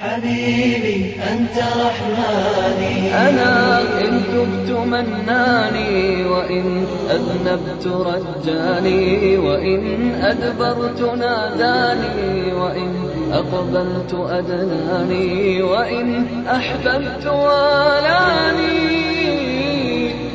[0.00, 12.94] حبيبي أنت رحماني أنا إن تبت مناني وإن أذنبت رجاني وإن أدبرت ناداني وإن
[13.32, 18.82] أقبلت أدناني وإن أحببت والاني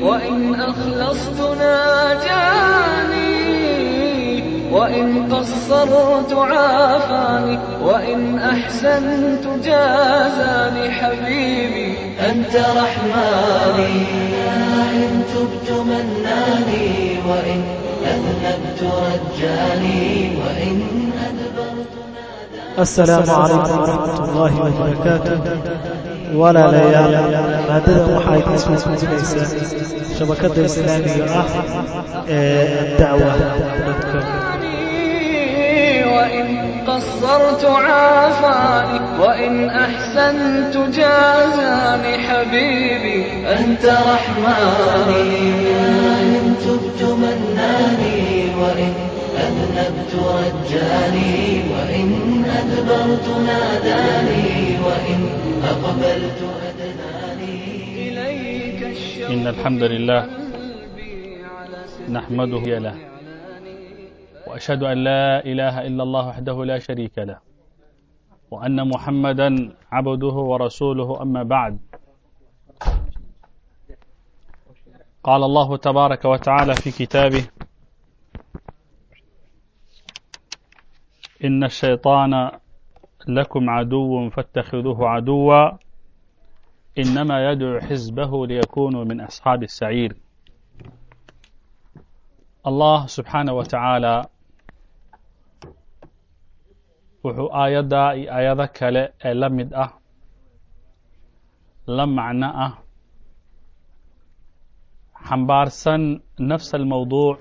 [0.01, 3.16] وإن أخلصت ناجاني
[4.77, 11.95] وإن قصرت عافاني وإن أحسنت جازاني حبيبي
[12.29, 13.95] أنت رحماني
[14.93, 17.61] إن تبت مناني وإن
[18.05, 20.81] أذنبت رجاني وإن
[22.79, 25.39] السلام عليكم ورحمة الله وبركاته
[26.35, 27.13] walaalayaal
[27.69, 29.47] maadadan waxaa idin soo gudbinaysaa
[30.17, 31.47] shabakadda islaamiga ah
[32.27, 32.97] ee
[36.17, 36.47] وإن
[36.87, 45.21] قصرت عافاني وإن أحسنت جازاني حبيبي أنت رحماني
[46.21, 48.93] إن تبت مناني وإن
[49.37, 52.09] أذنبت رجاني وإن
[52.59, 55.19] أدبرت ناداني وإن
[55.63, 56.39] أقبلت
[57.95, 60.25] إليك الشر إن الحمد لله
[62.09, 62.95] نحمده له
[64.57, 67.39] وأشهد أن لا إله إلا الله وحده لا شريك له
[68.51, 71.79] وأن محمدا عبده ورسوله أما بعد
[75.23, 77.47] قال الله تبارك وتعالى في كتابه
[81.43, 82.51] إن الشيطان
[83.27, 85.69] لكم عدو فاتخذوه عدوا
[86.97, 90.17] إنما يدعو حزبه ليكونوا من أصحاب السعير
[92.67, 94.25] الله سبحانه وتعالى
[97.27, 99.91] wuxuu aayaddaa iyo aayado kale ee la mid ah
[101.95, 102.71] la macno ah
[105.27, 106.03] xambaarsan
[106.49, 107.37] nafs almawduuc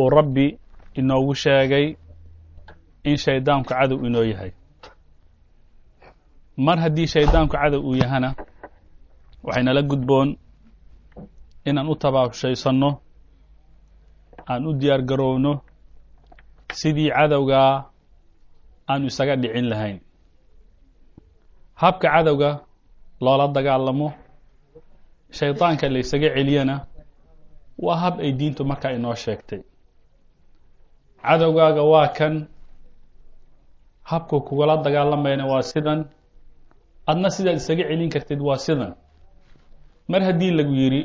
[0.00, 0.46] uu rabbi
[0.98, 1.86] inoogu sheegay
[3.08, 4.50] in shaydaanku cadow inoo yahay.
[6.64, 8.30] Mar haddii shaydaanku cadow uu yahana
[9.44, 10.28] waxaynala gudboon
[11.68, 12.90] inaan u tabaabshaysanno
[14.50, 15.52] aan u diyaar garowno
[16.80, 17.87] sidii cadowgaa
[18.90, 19.98] aanu isaga dhicin lahayn.
[21.80, 22.50] Habka cadowga
[23.24, 24.08] loola dagaalamo
[25.38, 26.76] shaydaanka la ysaga celiyana
[27.84, 29.60] waa hab ay diintu markaa inoo sheegtay.
[31.22, 32.34] Cadowgaaga waa kan
[34.10, 36.00] habku kugula dagaalamayna waa sidan
[37.10, 38.92] adna sidaad isaga celin kartid waa sidan.
[40.10, 41.02] Mar haddii lagu yidhi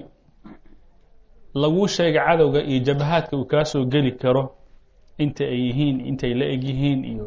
[1.61, 4.43] laguu sheega cadowga iyo jabahaadka uu kaa soo geli karo
[5.23, 7.25] inta ay yihiin intay la eg yihiin iyo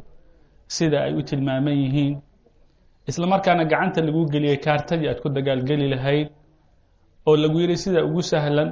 [0.76, 2.14] sida ay u tilmaaman yihiin
[3.10, 6.28] isla markaana gacanta laguu geliyay kaartadii aad ku dagaalgeli lahayd
[7.28, 8.68] oo lagu yidhi sida ugu sahlan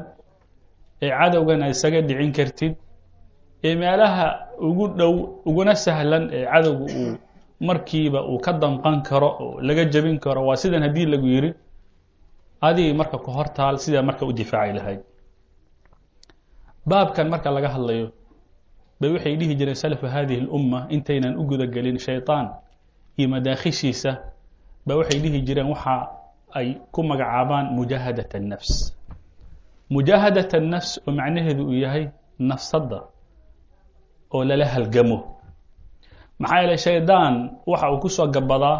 [1.04, 2.72] ee cadowgan aad isaga dhicin kartid
[3.69, 4.27] ee meelaha
[4.69, 5.12] ugu dhow
[5.49, 7.12] uguna sahlan ee cadowga uu
[7.69, 11.50] markiiba uu ka danqan karo oo laga jebin karo waa sidan haddii lagu yidhi
[12.69, 15.00] adigii marka ku hortaal sidaa marka u difaaci lahayd.
[16.91, 18.06] Baabkan marka laga hadlayo
[19.00, 22.47] bay waxay dhihi jireen salafu hadihi اlumma intaynan u guda gelin shayطaan
[23.17, 24.12] iyo madaakhishiisa
[24.88, 25.95] ba waxay dhihi jireen waxa
[26.59, 28.72] ay ku magacaabaan mujaahadaة الnafs
[29.94, 32.06] mujaahadaة الnafs oo macnaheedu uu yahay
[32.40, 33.00] nafsadda
[34.34, 35.17] oo lala halgamo
[36.41, 37.34] maxaa yeeley shaydaan
[37.72, 38.78] waxa uu ku soo gabadaa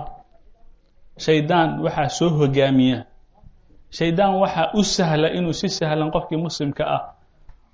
[1.26, 3.06] shaydaan waxaa soo hogaamiya
[3.98, 7.02] shaydaan waxaa u sahla inuu si sahlan qofkii muslimka ah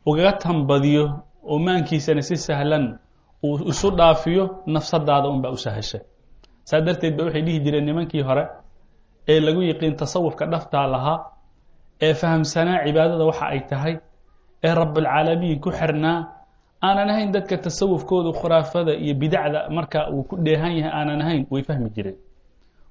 [0.05, 1.05] ugaga tanbadiyo
[1.44, 2.98] oo maankiisana si sahlan
[3.44, 5.98] uu isu dhaafiyo nafsadaada unbaa u sahasha.
[6.64, 8.44] Saa darteed ba waxay dhihi jireen nimankii hore
[9.28, 11.18] ee lagu yiqiin tasawufka dhaftaa lahaa
[12.02, 13.94] ee fahamsanaa cibaadada waxa ay tahay
[14.64, 16.18] ee rabulcaalamiin ku xirnaa
[16.86, 21.62] aanan ahayn dadka tasawufkooda khuraafada iyo bidacda marka uu ku dheehan yahay aanan ahayn way
[21.62, 22.16] fahmi jireen.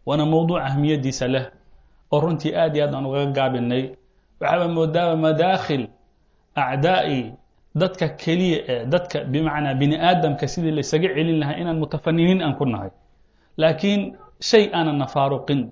[0.06, 1.46] Waana mowduuc ahmiyadiisa leh
[2.14, 3.84] oo runtii aad iyo aad aan ugaga gaabinay.
[4.42, 5.84] Waxaaba moodaaba madaakhil
[6.56, 7.20] acdaa'i
[7.76, 12.66] dadka keliya ee dadka bimacnaa bini aadamka sidii laysaga celin lahaa inaan mutafaniniin aan ku
[12.66, 12.90] nahay.
[13.58, 14.02] Laakiin
[14.42, 15.72] shay aanan na faaruqin.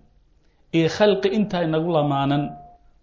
[0.78, 2.44] Iyo khalqi intaa inagu lamaanan.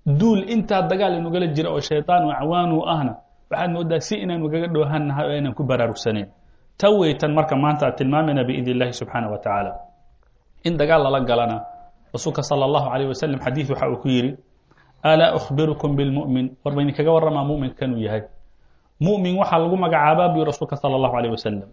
[0.06, 3.12] Duul intaa dagaal inugala jira oo shaydaan wa cawaanu ahna
[3.50, 6.29] waxaad moodaa si inaanu gaga dhoohan nahay oo inaan ku baraarugsanayn
[6.81, 9.73] ta weytan marka maanta aad tilmaamayna biidn illaahi subxaana wa tacaala.
[10.69, 11.56] In dagaal lala galana
[12.12, 14.31] rasuulka sal allahu calayh wasalam xadiid waxa uu ku yidhi
[15.02, 18.23] alaa ukhbirukum bilmu'min war ba idinkaga warramaa mu'minkanuu yahay
[19.03, 21.69] muؤmin waxaa lagu magacaabaa buu rasuulka salى اllahu عalيه wasalam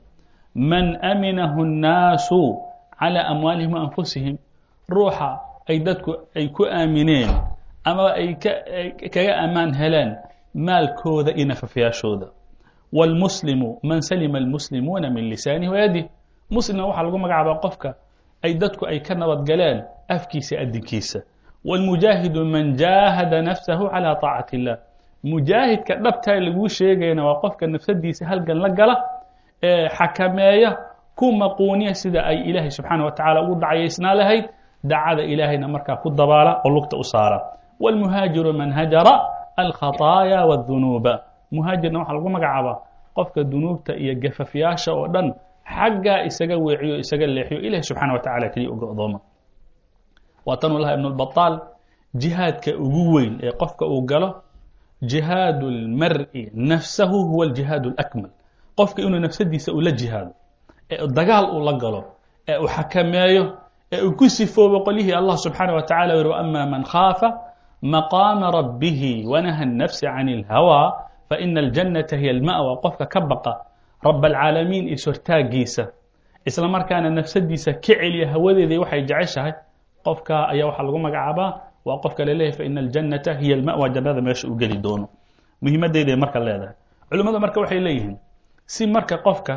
[0.54, 2.40] man aminahu الnaasu
[3.00, 4.36] calى amwaalihim wa anfusihim
[4.88, 5.28] ruuxa
[5.68, 7.30] ay dadku ay ku aamineen
[7.84, 8.28] ama ay
[9.14, 10.10] kaga ammaan heleen
[10.54, 12.26] maalkooda iyo nafafayaashooda
[12.92, 16.04] wاlmuslimu man salima اlmuslimuuna min lisaanihi wayadih
[16.50, 17.90] muslimna waxaa lagu magacaabaa qofka
[18.44, 21.20] ay dadku ay ka nabad galeen afkiisa adinkiisa
[21.64, 24.76] wاlmujaahidu man jaahada nafsahu calى طaacati الlah
[25.30, 28.94] mujaahidka dhabtaa laguu sheegayana waa qofka nafsadiisa halgan la gala
[29.68, 30.70] ee xakameeya
[31.18, 34.44] ku maquuniya sida ay ilaahay subxaanaه wa tacala ugu dacayaysnaa lahayd
[34.90, 37.38] dacada ilaahayna markaa ku dabaala oo lugta u saara
[37.82, 39.14] wاlmuhaajiru man hajara
[39.62, 41.12] alkhaطaaya wالdunuuba
[41.54, 42.76] muhaajirna waxaa lagu magacaabaa
[43.16, 45.28] qofka dunuubta iyo gafafyaasha oo dhan
[45.76, 49.18] xaggaa isaga weeciyo isaga leexiyo ilahi subxana wa tacala keliya uga odooma
[50.46, 51.54] waa tan ulaha ibn اlbaطaal
[52.22, 54.28] jihaadka ugu weyn ee qofka uu galo
[55.12, 58.30] jihaad اlmar'i nafsahu huwa اljihaad اlأkmal
[58.78, 60.32] qofka inuu nafsadiisa ula jihaado
[60.90, 62.00] ee dagaal uu la galo
[62.48, 63.44] ee uu xakameeyo
[63.92, 67.28] ee uu ku sifoobo qolyihii allah subxaanaه wa tacala yiri ama man khaafa
[67.82, 70.80] maqaama rabbihi wanaha الnafsa can اlhawى
[71.28, 73.52] faina اljannata hiy اlma'wa qofka ka baqa
[74.06, 75.84] rab alcaalamiin iyo sortaagiisa
[76.48, 79.52] isla markaana nafsadiisa ka celiya hawadeedii waxay jeceshahay
[80.06, 81.50] qofka ayaa waxaa lagu magacaabaa
[81.85, 85.07] waa qofka laleeyahy faina aljannata hiya alma'wa jannada meesha uu geli doono.
[85.61, 86.75] Muhiimadeyday marka leedahay.
[87.09, 88.15] Culimmadu marka waxay leeyihiin
[88.65, 89.53] si marka qofka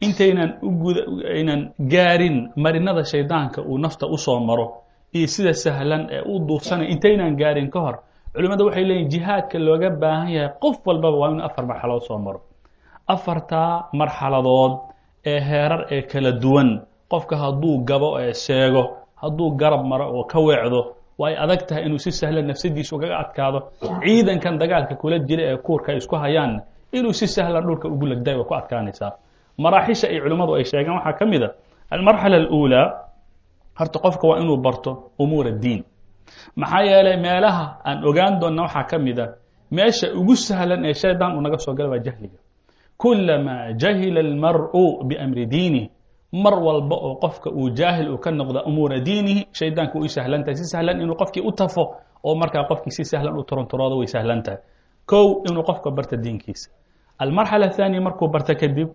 [0.00, 1.00] intaynan uguda
[1.34, 1.60] aynan
[1.92, 4.66] gaarin marinada shaydaanka uu nafta u soo maro
[5.16, 7.96] iyo sida sahlan ee u duufsanay intaynan gaarin ka hor
[8.34, 12.40] culimmadu waxay leeyihiin jihaadka looga baahan yahay qof walbaba waa inuu afar marxaladood soo maro.
[13.06, 14.72] Afartaa marxaladood
[15.26, 16.68] ee heerar ee kala duwan
[17.10, 18.82] qofka hadduu gabo ee sheego
[19.22, 20.80] hadduu garab maro oo ka weecdo
[21.18, 23.58] waa ay adag tahay inuu si sahlan nafsadiisa ugaga adkaado?
[24.04, 26.60] Ciidankan dagaalka kula jira ee kuurka ay isku hayaanna
[26.92, 29.12] inuu si sahlan dhulka ugu legday way ku adkaanaysaa.
[29.58, 31.48] Maraaxisha ay culimmadu ay sheegaan waxaa ka mid a
[31.90, 32.86] almarxala aluulaa
[33.78, 35.82] horta qofka waa inuu barto umuur addiin.
[36.56, 39.26] Maxaa yeelay meelaha aan ogaan doonna waxaa ka mid a
[39.76, 42.38] meesha ugu sahlan ee shaydaan uu naga soo gala waa jahliga.
[42.96, 45.86] Kulamaa jahila almar'u biamri diinih
[46.32, 50.56] mar walba oo qofka uu jaahil uu ka noqda umuura diinihi shaydaanka way sahlan tahay.
[50.56, 51.84] Si sahlan inuu qofkii u tafo
[52.24, 54.58] oo markaa qofkii si sahlan u turanturoodo way sahlan tahay.
[55.06, 56.70] Kow inuu qofka barta diinkiisa.
[57.18, 58.88] Almarxala athaaniya markuu barta kadib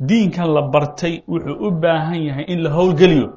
[0.00, 3.28] diinkan la bartay wuxuu u baahan yahay in la howlgeliyo.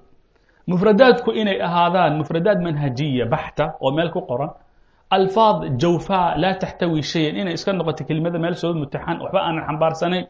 [0.67, 4.49] Mufradaadku inay ahaadaan mufradaad manhajiya baxta oo meel ku qoran.
[5.11, 10.25] Alfaad jawfaa laa taxtawi shayan inay iska noqoto kelimada meel soo mutaxan waxba aanan xambaarsanayn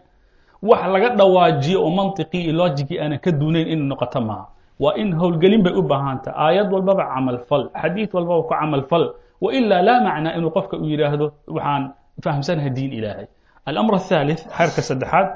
[0.69, 4.45] wax laga dhawaajiyo oo mantiqii iyo logigii aanan ka duunayn inay noqoto maaha
[4.83, 6.29] waa in howlgelin bay u baahanta.
[6.45, 9.05] Aayad walbaba camal fal xadiid walbaba ku camal fal.
[9.43, 11.25] Wailaa laa macnaa inuu qofka uu yidhaahdo
[11.55, 11.83] waxaan
[12.23, 13.27] fahamsanaha diin ilaahay.
[13.69, 15.27] Alamr athalith xeerka saddexaad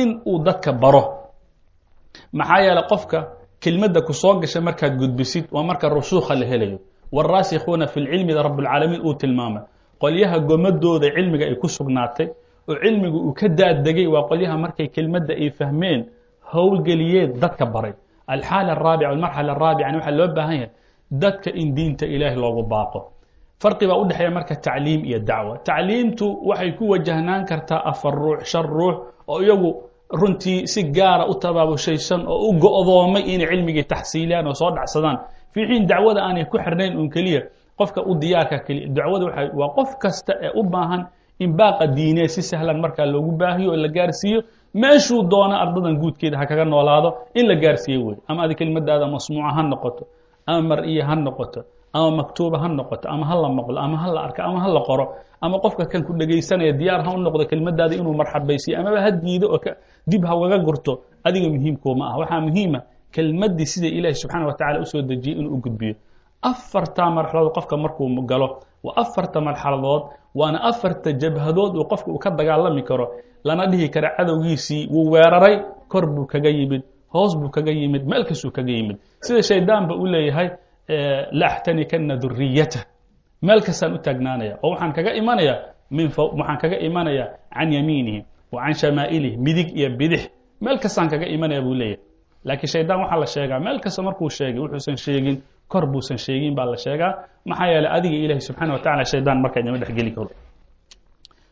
[0.00, 1.02] in uu dadka baro.
[2.32, 3.18] Maxaa yeeley qofka
[3.62, 6.78] kelmadda ku gasha markaad gudbisid waa marka rusuukha la helayo.
[7.12, 9.62] Wاraasikhuuna fi lcilmida rab اlcaalamiin uu tilmaamay.
[10.02, 12.28] Qolyaha gomadooda cilmiga ay ku sugnaatay
[12.68, 16.00] oo cilmigu uu ka daadegay waa qolyaha markay kelmadda ay fahmeen
[16.52, 17.92] howlgeliyeen dadka baray.
[18.34, 20.70] Alxaala araabica almarxala araabica waxaa loo baahan yahay
[21.22, 23.00] dadka in diinta ilaahi loogu baaqo.
[23.62, 25.54] Farqi baa u dhexeeya marka tacliim iyo dacwa.
[25.68, 28.96] Tacliimtu waxay ku wajahnaan kartaa afar ruux shan ruux
[29.28, 29.70] oo iyagu
[30.20, 35.18] runtii si gaara u tabaabushaysan oo u go'doomay inay cilmigii taxsiiliyaan oo soo dhacsadaan.
[35.52, 37.40] Fii xiin dacwada aanay ku xirnayn un keliya
[37.78, 39.26] qofka u diyaarka keliya dacwada
[39.58, 41.02] waa qof kasta ee u baahan
[41.44, 44.38] in baaqa diineed si sahlan markaa loogu baahiyo oo la gaarsiiyo
[44.82, 49.50] meeshuu doona ardadan guudkeeda ha kaga noolaado in la gaarsiiyo wey ama adi kelimadaada masmuuca
[49.56, 50.02] ha noqoto
[50.50, 51.60] ama mar-iya ha noqoto
[51.96, 54.80] ama maktuuba ha noqoto ama ha la maqlo ama ha la arko ama ha la
[54.88, 55.04] qoro
[55.44, 59.46] ama qofka kan ku dhegaysanaya diyaar ha u noqdo kelimadaada inuu marxabaysiyo amaba ha diido
[59.54, 59.60] oo
[60.10, 60.92] dib hagaga gurto
[61.26, 62.80] adiga muhiimkuuma ah waxaa muhiima
[63.14, 65.94] kelmaddii sida ilaahi subxaana wa tacala u soo dejiyey inuu u gudbiyo.
[66.50, 68.48] Afartaa marxaladood qofka markuu galo
[68.84, 70.02] waa afarta marxaladood
[70.38, 73.06] waana afarta jabhadood uu qofka uu ka dagaalami karo
[73.44, 75.56] lana dhihi kara cadowgiisii wuu weeraray
[75.92, 76.82] kor buu kaga yimid
[77.14, 78.96] hoos buu kaga yimid meel kastuu kaga yimid.
[79.24, 80.48] Sida shaydaanba u leeyahay
[81.38, 82.80] la axtanikana duriyata
[83.46, 85.54] meel kastaan u taagnaanaya oo waxaan kaga imanaya
[85.96, 88.20] min waxaan kaga imanaya can yamiinihi
[88.52, 90.22] wa can shamaa'ilihi midig iyo bidix.
[90.60, 92.02] Meel kastaan kaga imanaya buu leeyahay.
[92.44, 95.36] Laakiin shaydaan waxaa la sheegaa meel kasta markuu sheegay wuxuusan sheegin
[95.72, 97.12] kor buusan sheegin baa la sheegaa.
[97.48, 100.30] Maxaa yeeley adiga ilaahi subxaana wa tacala shaydaan markaa inama dhex geli karo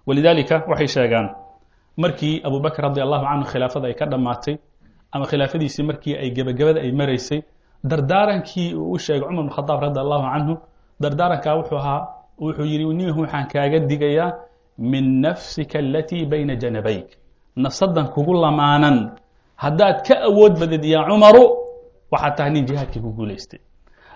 [0.07, 1.27] walidaalika waxay sheegaan
[2.03, 4.55] markii abu bakr radi allahu canhu khilaafada ay ka dhammaatay
[5.15, 7.41] ama khilaafadiisii markii ay gebagabada ay maraysay
[7.91, 10.55] dardaarankii uu u sheegay cumar bn khadaab radi allahu canhu
[11.03, 12.01] dardaarankaa wuxuu ahaa
[12.45, 14.31] wuxuu yidhi nin waxaan kaaga digayaa
[14.93, 17.09] min nafsika alatii bayna janabayk
[17.65, 18.99] nafsadan kugu lamaanan.
[19.65, 21.45] Haddaad ka awood badid yaa cumaru
[22.13, 23.61] waxaad tahay nin jihaadkii ku guulaystay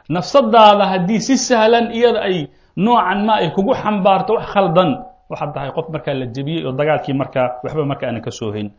[0.09, 4.91] nafsadaada haddii si sahlan iyada ay noocan ma ay kugu xambaarto wax khaldan
[5.31, 8.71] waxaad tahay qof markaa la jebiyey oo dagaalkii markaa waxba marka aanan ka soo hayn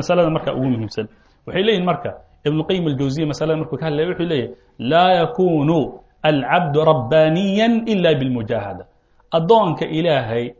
[0.00, 1.06] masalada marka ugu muhiimsan.
[1.46, 2.10] Waxay leeyihiin marka
[2.46, 5.78] ibn qayim aljawziya masalada markuu ka hadlaya wuxuu leeyahy laa yakunu
[6.22, 8.84] alcabdu rabbaaniya ila bilmujaahada.
[9.36, 10.54] Addoonka ilaahay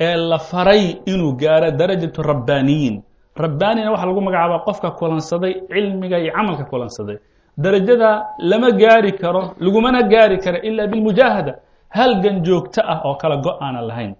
[0.00, 2.96] ee la faray inuu gaaro darajatu rabbaaniyiin
[3.36, 7.16] rabbaanina waxaa lagu magacaabaa qofka kulansaday cilmiga iyo camalka kulansaday
[7.64, 8.10] darajada
[8.50, 11.52] lama gaari karo lagumana gaari karo ila bilmujaahada.
[11.98, 14.12] Halgan joogto ah oo kala go aanan lahayn.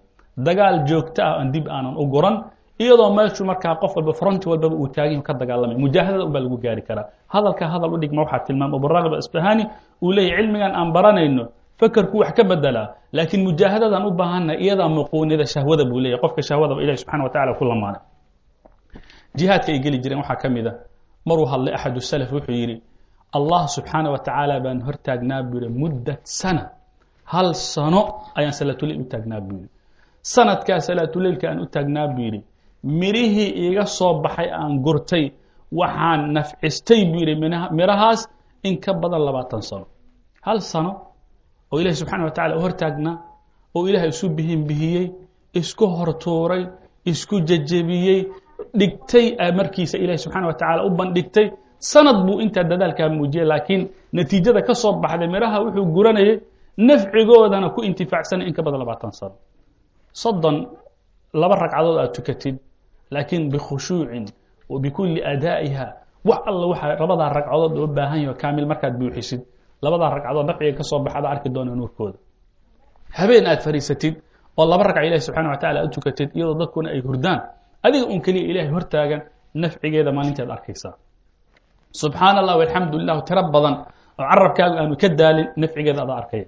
[0.47, 2.35] Dagaal joogto ah aan dib aanan u guran
[2.83, 5.77] iyadoo meeshu markaa qof walba fronti walbaba uu taagin ka dagaalamay.
[5.83, 7.05] Mujaahadada unbaa lagu gaari karaa.
[7.33, 9.63] Hadalka hadal u dhigma waxaa tilmaama aburagib asbahani
[10.03, 11.43] uu leeyahy cilmigan aan baranayno
[11.79, 16.79] fakerku wax ka bedelaa laakiin mujaahadadan u baahanna iyadaa muquunida shahwada buu leeyahy qofka shahwadaba
[16.83, 18.01] ilahi subxana wa tacala ku lamaanay
[19.37, 20.73] jihaadka ay geli jireen waxaa ka mid a
[21.27, 22.75] maruu hadlay axadu salaf wuxuu yidhi
[23.37, 26.63] allah subxaana wa tacaala baan hortaagnaa buu yihi muddat sana
[27.33, 28.01] hal sano
[28.37, 29.69] ayaan salaatuleil u taagnaa buu yidhi.
[30.33, 32.39] Sanadkaa salaatuleilka aan u taagnaa buu yidhi
[33.01, 35.25] mirihii iiga soo baxay aan gurtay
[35.79, 37.35] waxaan nafcistay buu yidhi
[37.77, 38.21] mirahaas
[38.67, 39.85] in ka badan labaatan sano.
[40.45, 40.91] Hal sano
[41.71, 43.15] oo ilahi subxana wa tacala u hortaagnaa
[43.75, 45.05] oo ilahay isu bihin bihiyey
[45.59, 46.63] isku hortuuray
[47.11, 48.19] isku jejebiyey
[48.79, 49.25] dhigtay
[49.59, 51.47] markiisa ilahi subxana wa tacala u bandhigtay
[51.79, 53.81] sanad buu intaa dadaalkaa muujiyey laakiin
[54.13, 56.39] natiijada ka soo baxday miraha wuxuu guranayay
[56.77, 59.35] nafcigoodana ku intifaacsanay in ka badan labaatan sano.
[60.13, 60.55] Soddon
[61.33, 62.55] laba ragcadood aad tukatid
[63.11, 64.25] laakiin bikhushuucin
[64.69, 65.85] wa bikulli adaa'iha
[66.29, 69.41] wax alla waxa labadaa ragcadood loo baahan yaho kaamil markaad buuxisid
[69.83, 72.17] labadaa ragcadood nafciga ka soo baxada arki doona nuurkooda.
[73.19, 74.15] Habeen aad fariisatid
[74.57, 77.39] oo laba ragca ilahi subxana wa tacala aad tukatid iyadoo dadkuna ay hurdaan
[77.83, 79.21] adiga un keliya ilahay hortaagan
[79.61, 80.93] nafcigeeda maalinteed arkaysaa
[81.93, 83.75] subxaan allah walxamdu lilah tiro badan.
[84.19, 86.45] Oo carabkaagu aanu ka daalin nafcigeeda ada arkaya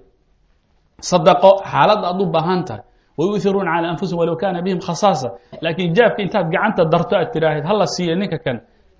[1.10, 2.82] sadaqo xaaladda aad u baahan tahay.
[3.18, 5.28] Wayuhiruuna calى anfusihim walow kana bihim khasaasa.
[5.64, 8.56] Laakiin jaabka intaad gacanta darto aad tiraahid hala siiya ninka kan.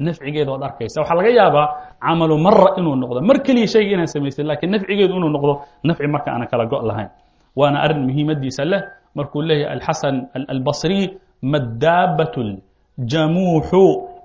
[0.07, 0.97] Nafcigeeda waad arkaysa.
[1.01, 1.67] Waxaa laga yaabaa
[2.05, 3.21] camalu mara inuu noqdo.
[3.29, 5.53] Mar keliya shayga inaan samaystay lakiin nafcigeedu inuu noqdo
[5.89, 7.09] nafci marka aanan kala go' lahayn.
[7.59, 8.81] Waana arrin muhiimadiisa leh.
[9.17, 10.17] Markuu leeyahay alxasan
[10.53, 11.03] albasriy
[11.53, 12.35] madaabat
[13.13, 13.85] jamuuxu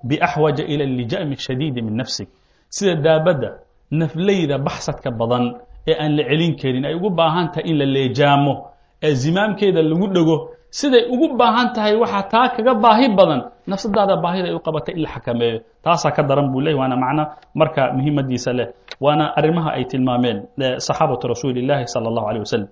[0.10, 2.27] biaxwaja ila lija'mi shadiidi min nafsig
[2.75, 3.50] sida daabadda
[4.01, 5.44] nafleyda baxsadka badan
[5.89, 8.54] ee aan la celin karin ay ugu baahan tahay in la leejaamo
[9.08, 10.36] ee zimaamkeeda lagu dhego
[10.80, 15.01] siday ugu baahan tahay waxaa taa kaga baahi badan nafsadaada baahida ay u qabatay in
[15.06, 17.24] la xakameeyo taasaa ka daran buu leeyay waana macno
[17.60, 18.68] marka muhiimadiisa leh
[19.06, 20.38] waana arrimaha ay tilmaameen
[20.88, 22.68] saxaabatu rasuuli illaahi sala allahu alيh wasalam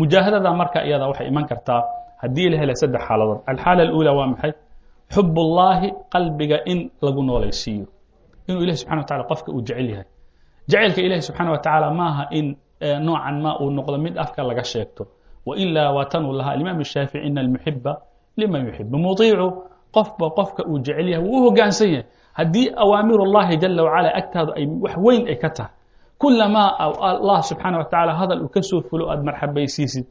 [0.00, 1.80] mujaahadada marka iyada waxay iman kartaa
[2.22, 4.52] haddii la hela saddex xaaladood alxaala aluula waa maxay
[5.14, 7.86] xub اllaahi qalbiga in lagu noolaysiiyo.
[8.48, 10.06] Inuu ilahi subxana wa tacala qofka uu jecel yahay.
[10.70, 12.46] Jacaylka ilahi subxaana wa tacaala maaha in
[12.80, 15.02] eh, noocan ma uu noqdo mid afka laga sheegto.
[15.46, 17.92] Wailaa waatanuu lahaa alimaam shaafici ina almuxiba
[18.36, 19.46] liman yuxibu muiicu
[19.96, 22.04] qofba qofka uu jecel yahay wuu u hogaansan yahay.
[22.38, 25.72] Haddii awaamir اllahi jala wacala agtaadu ay wax weyn ay ka tahay
[26.18, 30.04] kulamaa allah subxaana wa tacaala hadal uu ka soo fulo aad marxabaysiisid.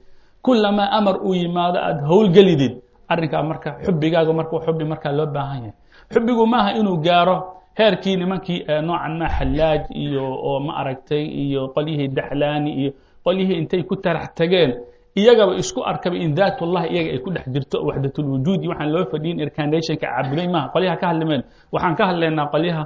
[0.46, 2.74] Kulamaa amar uu yimaado aad howlgelidid
[3.12, 5.74] arrinkaa marka xubigaaga marka xubi markaa loo baahan yahay.
[6.14, 7.36] Xubigu maaha inuu gaaro
[7.80, 12.92] heerkii nimankii noocan ma xalaaj iyo oo ma aragtay iyo qolyihii daxlaani iyo
[13.26, 14.72] qolyihii intay ku tarax tageen.
[15.18, 19.06] Iyagaba isku arkaba in daat ullahi iyaga ay ku dhex jirto waxdatulwujuud iyo waxaan loo
[19.12, 21.44] fadhiyin ircanationka caabulay maaha qolyaha ka hadlimeen.
[21.74, 22.84] Waxaan ka hadlaynaa qolyaha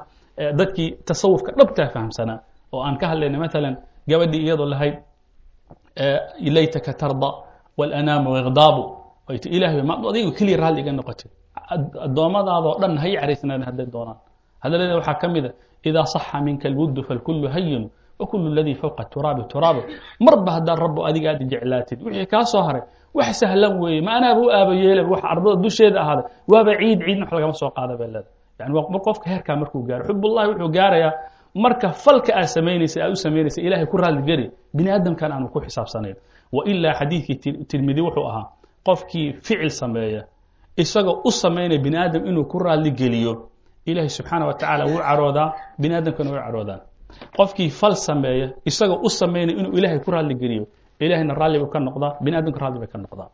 [0.60, 2.40] dadkii tasawufka dhabtaa fahamsanaa
[2.74, 3.76] oo aan ka hadlayna maalan
[4.10, 4.96] gabadhii iyadoo lahayd
[6.56, 7.30] laytaka tarda
[7.78, 8.42] wاlanaama ma
[10.12, 11.32] adiga keliya raalli iga noqotid
[12.06, 13.86] addoommadaadoo dhan ha i caraysnaadin hadday
[37.00, 38.46] xadiidkii tirmidi wuxuu ahaa
[38.88, 40.22] qofkii ficil sameeya
[40.84, 43.34] isagoo u samaynaya bini aadam inuu ku raalli geliyo
[43.86, 45.48] ilahi subxaana wa tacaala wuu caroodaa
[45.82, 46.82] bini aadamkana way caroodaan.
[47.38, 50.66] Qofkii fal sameeya isagoo u samaynaya inuu ilaahay ku raalli geliyo
[51.00, 53.30] ilahayna raalli buu ka noqdaa bini aadamka raalli bay ka noqdaa.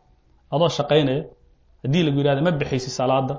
[0.54, 1.22] Adoo shaqaynaya
[1.82, 3.34] haddii lagu yihahdo ma bixaysi salaada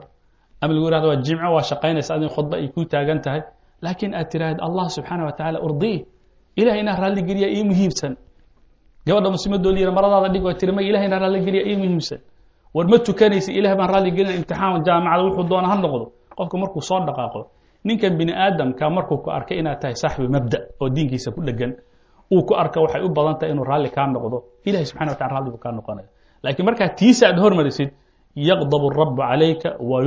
[0.62, 3.42] ama lagu yihahdo waa jimco waa shaqaynaysa adin khudba ay ku taagan tahay
[3.84, 5.98] laakiin aad tiraahid allah subxaana wa tacaala urdii
[6.56, 8.14] ilahay inaa raalli geliya ii muhiimsan
[9.10, 12.20] gabadha muslimadoo liyira maradaada dhig oo tiri ma ilahay inaa raalli geliya ii muhiimsan
[12.76, 16.06] war ma tukanaysa ilahay baan raalli gelina imtixaan jaamacada wuxuu doona ha noqdo.
[16.38, 17.42] Qofka markuu soo dhaqaaqo
[17.88, 21.72] ninkan bini aadamka markuu ku arkay inaad tahay saaxibu mabda oo diinkiisa ku dhegan
[22.34, 24.38] uu ku arka waxay u badan tahay inuu raalli kaa noqdo
[24.68, 26.08] ilahi subxana watala ralli buu kaa noqonaya.
[26.44, 27.90] Laakiin markaa tiisa aad hormarisid
[28.50, 29.98] yaqdabu rabu calayka wa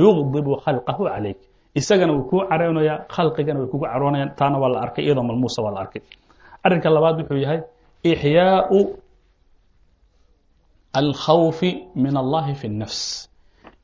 [0.65, 1.37] khalqahu calayk.
[1.79, 5.73] Isagana wuu kuu caroonaya khalqigana way kugu caroonayaan taana waa la arkay iyadoo malmuusa waa
[5.75, 6.01] la arkay.
[6.65, 7.59] Arrinka labaad wuxuu yahay
[8.11, 8.79] ixyaau
[10.93, 11.71] alkhawfi
[12.03, 13.29] min allahi fi اnnafs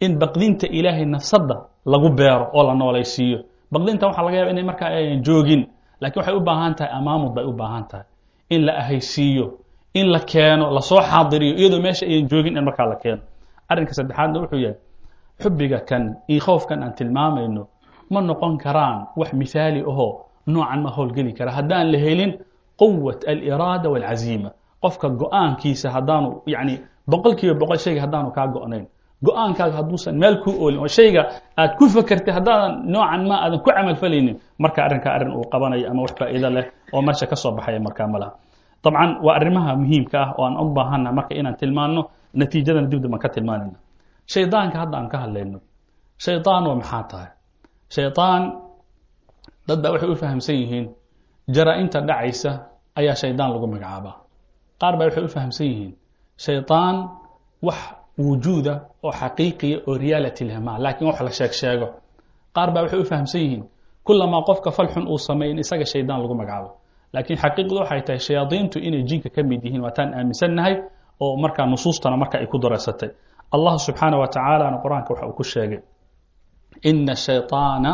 [0.05, 1.55] in baqdinta ilaahay nafsadda
[1.91, 3.39] lagu beero oo la noolaysiiyo
[3.73, 5.61] baqdinta waxaa laga yaba inay markaa ayan joogin
[6.01, 8.05] lakiin waxay u baahan tahay amaamud bay u baahan tahay
[8.53, 9.45] in la ahaysiiyo
[9.99, 13.21] in la keeno la soo xaadiriyo iyadoo meesha ayan joogin in markaa la keeno
[13.69, 14.77] arrinka saddexaadna wuxuu yahay
[15.41, 17.63] xubbiga kan iyo khoofkan aan tilmaamayno
[18.13, 20.11] ma noqon karaan wax mithaali ahoo
[20.47, 22.31] noocan ma howlgeli kara haddaan la helin
[22.79, 24.49] quwat aliraada waalcaziima
[24.83, 26.73] qofka go'aankiisa haddaanu yani
[27.11, 28.85] boqol kiiba boqol shayga haddaanu kaa go-nayn.
[29.25, 31.21] Go'aankaaga hadduusan meel ku oolin oo shayga
[31.59, 36.01] aad ku fakertay haddaadan noocan ma aadan ku camalfalaynin marka arrinkaa arrin uu qabanayo ama
[36.07, 38.17] wax faa'iido leh oo meesha ka soo baxaya markaa ma
[38.83, 42.01] dabcan waa arrimaha muhiimka ah oo aan u baahanna marka inaan tilmaanno
[42.39, 43.77] natiijadana aan ka tilmaanayna
[44.33, 45.59] shaydaanka hadda aan ka hadlayno
[46.25, 47.29] shaydaan waa maxaa tahay?
[47.95, 48.41] Shaydaan
[49.67, 50.85] dad baa waxay u fahamsan yihiin
[51.55, 52.51] jaraa-inta dhacaysa
[52.99, 54.15] ayaa shaydaan lagu magacaabaa.
[54.81, 55.91] Qaar baa waxay u fahamsan yihiin
[56.45, 56.95] shaydaan
[57.67, 57.79] wax
[58.25, 58.73] wujuuda
[59.05, 61.87] oo xaqiiqiya oo reality leh laakiin wax la sheeg sheego.
[62.55, 63.63] Qaar baa waxay u fahamsan yihiin
[64.07, 66.69] kulamaa qofka falxun uu sameey in isaga shaydaan lagu magacaabo.
[67.13, 70.75] Laakiin xaqiiqdu waxay tahay shayaadiintu inay jinka ka mid yihiin waataan aaminsannahay
[71.23, 73.09] oo markaa nusuustana marka ay ku dareysatay
[73.55, 75.79] allah subxaana wa tacaalana qur'aanka waxa uu ku sheegay
[76.89, 77.91] ina shayطaana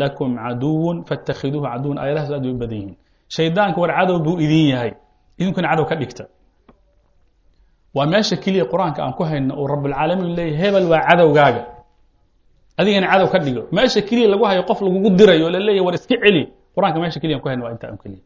[0.00, 2.96] lakum caduwun faاtakhiduuhu caduwan aayadahaas aad bay u badan yihiin.
[3.34, 4.92] Shaydaanka war cadow buu idin yahay.
[5.40, 6.24] Idinkuna cadow ka dhigta.
[7.96, 11.62] Waa meesha keliya qur'aanka aan ku hayno uu rabulcaalamiin leeyahy hebel waa cadowgaaga.
[12.80, 13.62] Adigana cadow ka dhigo.
[13.76, 16.42] Meesha keliya lagu hayo qof lagugu dirayo o laleeyahy war iska celi.
[16.74, 18.22] Qur'aanka meesha keliya aan ku hayno waa intaa un keliya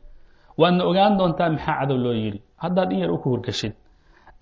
[0.60, 2.38] waadna ogaan doontaa maxaa cadow loo yidhi?
[2.62, 3.72] Haddaad in yar u kuhurgashid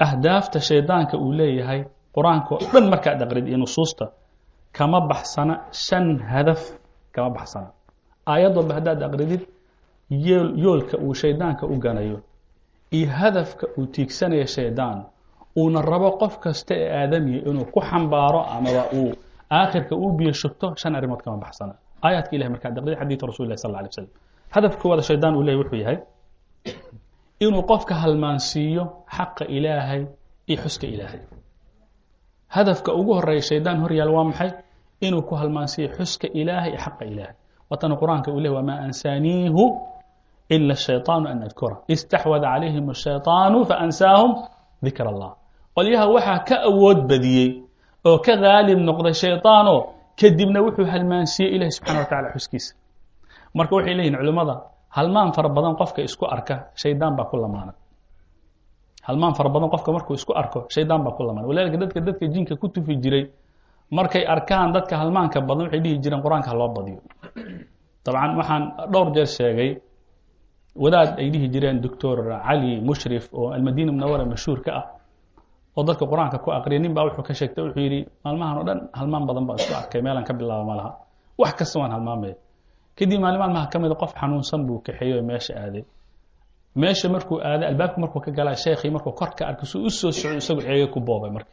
[0.07, 1.81] ahdaafta shaydaanka uu leeyahay
[2.17, 4.05] qur'aanka oo dhan markaad aqrid iyo nusuusta
[4.77, 5.55] kama baxsana
[5.87, 6.61] shan hadaf
[7.15, 7.69] kama baxsana.
[8.33, 9.43] Aayad walba haddaad aqridid
[10.27, 12.19] yool yoolka uu shaydaanka u ganayo
[12.97, 14.99] iyo hadafka uu tiigsanaya shaydaan
[15.61, 19.11] uuna rabo qof kasta ee aadamiya inuu ku xambaaro amaba uu
[19.59, 21.75] aakhirka uu biyo shubto shan arrimood kama baxsana.
[22.05, 24.09] Aayaadka ilahi markaad aqrid xadiidu rasul lah sal lla alay slam
[24.55, 25.99] hadafka wada shaydaan uu leeyahy wuxuu yahay
[27.45, 28.85] inuu qofka halmaansiiyo
[29.17, 30.03] xaqa ilaahay
[30.51, 31.21] iyo xuska ilaahay.
[32.57, 34.51] Hadafka ugu horreeya shaydaan hor yaal waa maxay
[35.06, 37.36] inuu ku halmaansiiyo xuska ilaahay iyo xaqa ilaahay
[37.72, 39.64] watana qur-aanka uu leh wamaa ansaaniihu
[40.56, 44.32] ila shayطaanu an adkura istaxwada calayhim الshayطaanu faansaahum
[44.86, 45.32] dikr allah
[45.78, 47.50] qolyaha waxaa ka awood badiyey
[48.10, 49.80] oo ka gaalib noqday shayطaanoo
[50.22, 52.72] kadibna wuxuu halmaansiiyey ilahi subxana wa tacala xuskiisa
[53.58, 54.56] marka waxay leeyihin culimmada
[54.98, 57.74] halmaan fara badan qofka isku arka shaydaan baa ku lamaana
[59.08, 62.54] halmaan fara badan qofka markuu isku arko shaydaan baa ku lamaana walidalika dadka dadka jinka
[62.62, 63.24] ku tufi jiray
[63.97, 67.01] markay arkaan dadka halmaanka badan waxay dhihi jireen qur'aanka ha loo badiyo.
[68.05, 69.71] Dabcan waxaan dhowr jeer sheegay
[70.83, 74.85] wadaad ay dhihi jireen doctor cali mushrif oo almadina munawara mashhuur ka ah
[75.77, 76.79] oo dadka qur'aanka ku aqriya.
[76.85, 80.01] Nin baa wuxuu ka sheegtay wuxuu yidhi maalmahan oo dhan halmaan badan baan isku arkay
[80.07, 80.91] meelaan ka bilaaba ma laha.
[81.41, 82.35] Wax kasta waan halmaamaya
[82.99, 85.85] kadib maalin maalmaha ka mida qof xanuunsan buu kaxeeyey oo meesha aaday.
[86.81, 90.11] Meesha markuu aaday albaabka markuu ka galaa sheekhii markuu kor ka arkay suu u soo
[90.21, 91.53] socdo isagu ceega ku boobay marka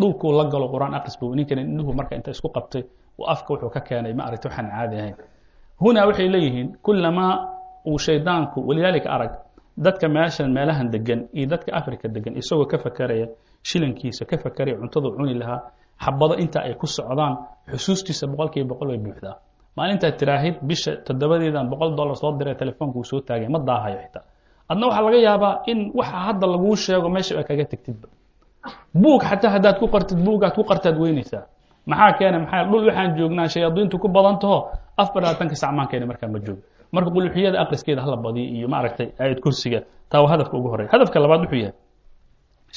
[0.00, 2.82] dhulkuu la galo qur'aan aqris buu ninkan indhuhu marka inta isku qabtay
[3.34, 5.16] afka wuxuu ka keenay ma aragti waxaan caadi ahayn.
[5.80, 7.32] Hunaa waxay leeyihiin kulamaa
[7.90, 9.32] uu shaydaanku walidaalika arag
[9.84, 13.26] dadka meeshan meelahan degan iyo dadka africa degan isagoo ka fakeraya
[13.68, 15.60] shilankiisa ka fakeraya cuntadu cuni lahaa
[16.04, 17.34] xabado inta ay ku socdaan
[17.72, 19.36] xusuustiisa boqol kiiba boqol way buuxdaa.
[19.76, 24.22] Maalintaad tiraahid bisha toddobadeedan boqol dollar soo diray telefoonka uu soo taagay ma daahayo xitaa.
[24.70, 28.08] Adna waxaa laga yaabaa in waxa hadda laguu sheego meesha a kaga tegtidba
[29.02, 31.42] buug xataa haddaad ku qartid buugaad ku qartaad weynaysaa
[31.86, 32.38] maxaa keena?
[32.44, 34.58] Maxaa dhul waxaan joognaa shayaadiintu ku badan taho.
[34.96, 39.80] Afar labaatanka sacmaankeena markaa ma joogo marka quluxiyada aqriskeeda hala badiyo iyo maaragtay aayad kursiga
[40.10, 41.74] taa waa hadafka ugu horeya hadafka labaad wuxuu yahay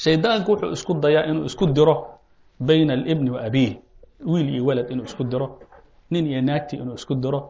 [0.02, 1.94] shaydaanku wuxuu isku dayaa inuu isku diro
[2.60, 3.72] bayna alibni wa abiih
[4.32, 5.46] wiil iyo walad inuu isku diro
[6.10, 7.40] nin iyo naagti inuu isku diro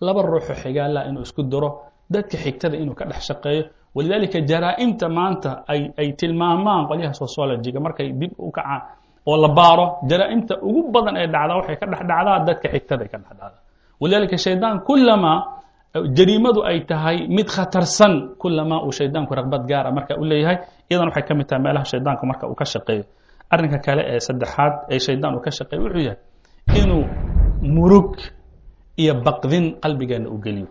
[0.00, 1.68] laba ruuxo xigaala inuu isku diro
[2.10, 3.62] dadka xigtada inuu ka dhex shaqeeyo
[3.96, 8.82] walidaalika jaraa-imta maanta ay ay tilmaamaan qolyaha sociologiga markay dib u kacaan
[9.30, 13.08] oo la baaro jaraa-imta ugu badan ee dhacdaa waxay ka dhex dhacdaa dadka xigtada ay
[13.12, 13.60] ka dhex dhacdaa.
[14.00, 15.38] Walidaalika shaydaan kulamaa
[16.16, 20.56] jariimadu ay tahay mid khatarsan kulamaa uu shaydaanku raqbad gaara marka u leeyahay
[20.90, 23.04] iyadan waxay ka mid tahay meelaha shaydaanku marka uu ka shaqeeyo.
[23.52, 26.18] Arrinka kale ee saddexaad ee shaydaan uu ka shaqeeyo wuxuu yahay
[26.80, 27.02] inuu
[27.76, 28.10] murug
[29.02, 30.68] iyo baqdin qalbigeena uu geliyo.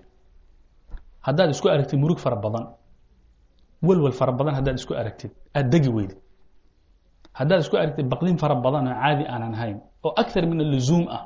[1.28, 2.66] Haddaad isku aragtid murug fara badan
[3.88, 6.18] welwel fara badan haddaad isku aragtid aad degi weydid
[7.39, 11.22] haddaad isku aragtid baqdin fara badan oo caadi aanan ahayn oo akthar min aluzuum ah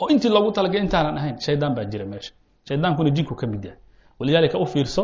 [0.00, 2.32] oo intii loogu talagay intaanan ahayn shaydaan baa jira meesha.
[2.68, 3.78] Shaydaankuna jinku ka mid yahay.
[4.20, 5.02] Walidaalika u fiirso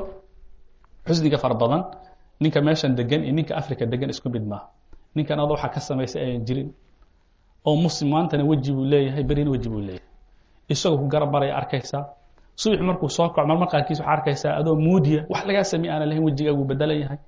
[1.07, 1.83] xusniga fara badan
[2.43, 4.67] ninka meeshan degan iyo ninka africa degan isku mid maaha.
[5.17, 6.69] Ninkan ada waxaa ka samaysay ayan jirin
[7.67, 10.09] oo muslim maantana weji buu leeyahay berina weji buu leeyahay.
[10.73, 12.03] Isagoo ku garab baraya arkaysaa
[12.63, 16.65] subax markuu soo kaco marmar qaarkiis waxaa arkaysaa adoo moodiya wax lagaa samey lahayn wejigaagu
[16.71, 17.19] bedelan yahay.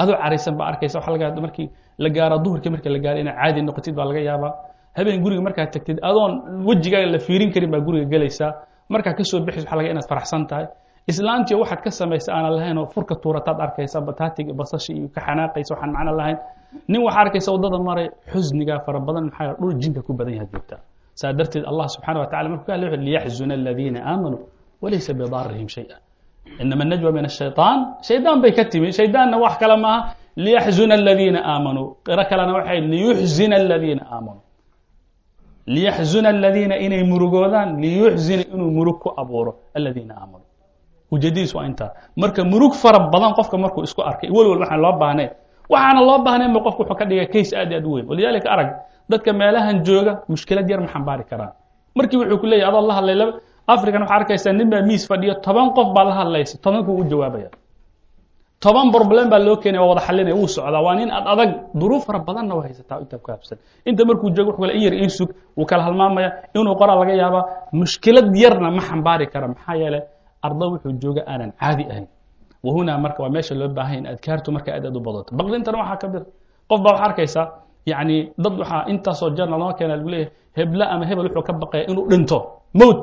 [0.00, 1.66] Adoo caraysan baa arkaysa waxa laga markii
[2.02, 4.52] la gaaro duhurkii markii la gaaro inaad caadi noqotid baa laga yaabaa.
[4.96, 6.32] Habeen guriga markaad tagtid adoon
[6.68, 8.50] wejigaaga la fiirin karin baa guriga gelaysaa
[8.92, 10.66] markaa ka soo bixis waxa laga inaad faraxsan tahay.
[11.10, 15.70] Islaantiyo waxaad ka samaysa aanan lahayn oo furka tuurataad arkaysa bataatiga basashi iyo ka xanaaqaysa
[15.74, 16.38] waxaan macno lahayn.
[16.90, 20.80] Nin waxaa arkaysa waddada maray xusnigaa fara badan maxaa dhul jinka ku badan yahaad joogtaa
[21.20, 24.40] saa darteed allah subxana wa tacala markuu ka hadlay wuxuu liyaxzuna aladiina aamanuu
[24.82, 25.96] walaysa bidaarihim shay'a
[26.62, 30.00] inama najwa min ashayطaan shaydaan bay ka timi shaydaanna wax kale maaha
[30.44, 34.42] liyaxzuna aladiina aamanuu qiro kalena waxay liyuxzina aladiina aamanuu
[35.74, 40.46] liyaxzuna aladiina inay murugoodaan liyuxzina inuu murug ku abuuro aladiina aamanuu
[41.14, 41.90] ujeedadiis waa intaa
[42.22, 45.30] marka murug fara badan qofka markuu isku arkay welwel waxaan loo baahnayn
[45.72, 48.48] waxaana loo baahnayn ba qofku wuxuu ka dhigay case aad iyo aad u weyn walidaalika
[48.54, 48.68] arag
[49.10, 51.52] dadka meelahan jooga mushkilad yar ma xambaari karaan
[51.98, 53.16] markii wuxuu ku leeyahy adoo la hadlay
[53.72, 57.50] african waxaa arkaysaa nin baa miis fadhiyo toban qof baa la hadlaysa tobankuu u jawaabaya.
[58.64, 60.82] Toban problem baa loo keenaya waa wada xalinaya wuu socdaa.
[60.86, 61.50] Waa nin ad adag
[61.80, 64.94] duruuf fara badanna waa haysataa inta ku habsan inta markuu joogo wuxuu kale in yar
[65.04, 65.30] in sug.
[65.56, 69.46] Wuu kala halmaamaya inuu qoraa laga yaabaa mushkilad yarna ma xambaari kara.
[69.52, 70.02] Maxaa yeelay
[70.46, 72.06] ardo wuxuu jooga aanan caadi ahayn.
[72.64, 75.30] Wahunaa marka waa meesha loo baahan in adkaartu marka aad aad u badato.
[75.38, 76.24] Baqdintana waxaa ka mid
[76.70, 77.46] qof baa waxaa arkaysaa
[77.90, 81.84] yacni dad waxaa intaasoo jarna loo keena lagu leeyahay hebla ama hebel wuxuu ka baqaya
[81.90, 82.38] inuu dhinto.
[82.80, 82.98] Mowt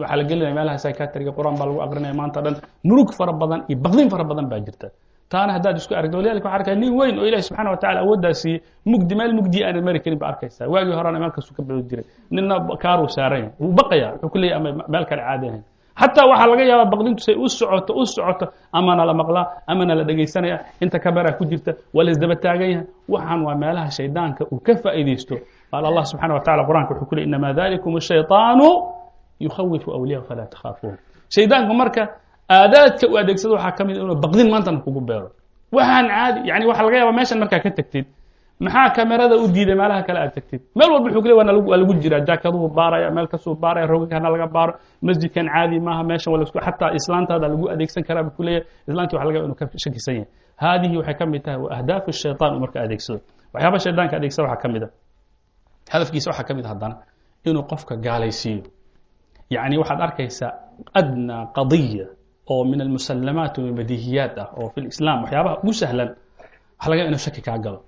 [0.00, 2.54] waxaa la gelinaya meelaha psychiatriga qur'aan baa lagu aqrinaya maanta dhan.
[2.88, 4.88] Murug fara badan iyo baqdin fara badan baa jirta.
[5.32, 8.34] Taana haddaad isku aragto walidalika waxaa arkaya nin weyn oo ilahi subxana wa tacala awooddaa
[8.40, 10.66] siiyey mugdi meel mugdi aanan mari karin baa arkaysaa.
[10.72, 12.04] Waagii horena meel kastuu ka bixi jiray.
[12.34, 15.62] Ninna kaaruu saaran wuu baqaya wuxuu ku leeyahy ama meel kale caadi ahayn.
[16.00, 18.46] Xataa waxaa laga yaabaa baqdintu say u socoto u socoto
[18.78, 22.86] amana la maqlaa amana la dhegaysanaya inta kabaraa ku jirta waa la isdaba taagan yahay
[23.14, 25.34] waxaan waa meelaha shaydaanka uu ka faa'iidaysto.
[25.70, 28.66] Qaal allah subxana wa tacala qur'anka wuxuu ku leey inamaa dalikum ashayطaanu
[29.40, 30.96] yukhawifu awliyahu falaa takhaafuun
[31.34, 32.02] shaydaanku marka
[32.56, 35.28] aadaadka u adeegsado waxaa ka mid inuu baqdin maantana kugu beero
[35.76, 38.06] waxaan caadi yani waxaa laga yaabaa meeshan markaa ka tagtid
[38.64, 41.92] maxaa kamerada u diiday meelaha kale aad tagtid meel walba wuxuu ku le waa lagu
[42.02, 44.72] jiraa jaakaduhu baaraya meel kasuu baaraya rogagana laga baaro
[45.06, 49.16] masjidkan caadi maaha meeshan waa lasku xataa islaantaada lagu adeegsan karaa buu ku leeyahay islaantii
[49.16, 50.28] waxa laga yaba inuu ka shakisan yahay
[50.62, 53.18] haadihi waxay ka mid tahay wa ahdaafu shaytaan uu marka adeegsado
[53.54, 54.88] waxyaaba shaydaanka adeegsada waxaa ka mid a
[55.92, 56.94] hadafkiisa waxaa ka mid haddana
[57.48, 58.62] inuu qofka gaalaysiiyo
[59.50, 60.50] yacni waxaad arkaysaa
[61.00, 62.06] adnaa qadiya
[62.52, 66.10] oo min almusallamaat walbadihiyaat ah oo fi waxyaabaha ugu sahlan.
[66.78, 67.78] Waxa laga inuu shaki kaa galo.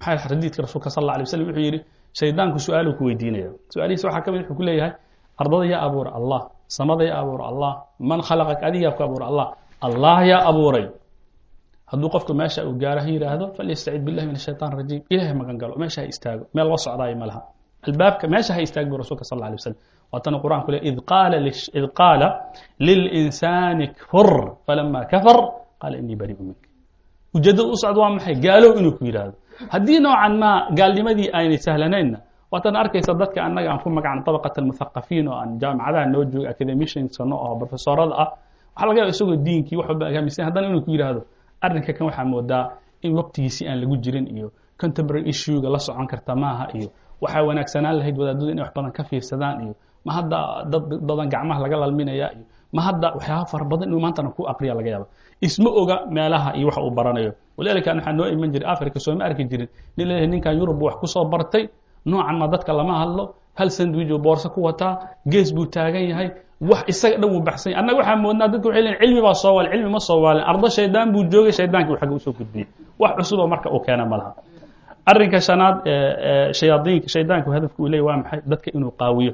[0.00, 1.80] Maxaa xadiidka rasuulka sal alla alay wuxuu yidhi
[2.18, 4.92] shaydaanku su'aaluu ku weydiinaya su'aalihiisa waxaa ka mid wuxuu ku leeyahay
[5.40, 6.40] ardada yaa abuura allah
[6.76, 9.46] samada yaa abuura allah man khalaqak adigaa ku abuura allah
[9.86, 10.86] allah yaa abuuray.
[11.90, 15.02] Hadduu qofku meesha uu gaaro ha yidhaahdo falyastacid billahi min ashaytaan rajiim.
[15.12, 17.40] Ilahay magan meesha ha istaago meel loo socdaayo ma laha
[17.88, 19.74] albaabka meesha ha istaag bu rasuulka sal alla alay
[20.12, 20.98] waatana qur'anku le id
[21.98, 22.28] qaala
[22.86, 24.28] lilinsaani kfur
[24.66, 25.38] falama kafar
[25.80, 26.60] qaala inii barii'u mink
[27.36, 28.34] ujeeddada u socda waa maxay?
[28.44, 29.34] Gaalow inuu ku yidhaahdo.
[29.72, 32.18] Haddii noocan maa gaalnimadii aynay sahlanaynna
[32.52, 37.34] waatan arkaysa dadka annaga aan ku magacno طabaqat almuthaqafiin oo aan jaamacadaha noo jooga academiciansano
[37.44, 38.28] oo profesorada ah
[38.74, 41.20] waxaa laga yaba isagoo diinkii wax walba agaamisan haddana inuu ku yidhaahdo
[41.64, 42.64] arrinka kan waxaa moodaa
[43.04, 44.48] in waqtigiisii aan lagu jirin iyo
[44.80, 46.88] contemporary issuega la socon karta maaha iyo
[47.22, 49.74] waxaa wanaagsanaan lahayd wadaadadu inay wax badan ka fiirsadaan iyo
[50.06, 50.38] ma hadda
[50.72, 52.26] dad badan gacmaha laga lalminaya
[52.76, 55.06] ma hadda waxyaaba fara badan inuu maantana ku aqriya laga yaaba
[55.46, 57.32] isma oga meelaha iyo waxa uu baranayo.
[57.56, 59.68] Walidalika waxaa noo iman jiray africa sooma arki jirin.
[59.96, 61.64] Nin leeyahay ninkan yurub wax ku soo bartay
[62.06, 63.24] noocan ma dadka lama hadlo.
[63.58, 64.92] Hal sandwich oo boorso ku wataa
[65.32, 66.28] gees buu taagan yahay
[66.70, 67.82] wax isaga dhan wuu baxsan yahay.
[67.82, 70.44] Annaga waxaa moodnaa dadka waxay leeyihiin cilmi baa soo waalin cilmi ma soo waalin.
[70.50, 72.66] Ardo shaydaan buu joogay shaydaankii xagga u soo gudbiyey
[73.02, 74.32] wax cusuboo marka uu keena ma laha.
[75.10, 75.76] Arrinka shanaad
[76.58, 78.40] shayaadiinka shaydaanku hadafka uu leeyahy waa maxay?
[78.50, 79.32] Dadka inuu qaawiyo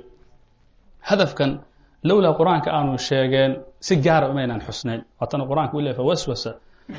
[1.10, 1.60] hadafkan
[2.04, 6.52] lowlaa qur-aanka aanu sheegeen si gaara umaynaan xusnayn waatana qur-aanka u leey fawaswasa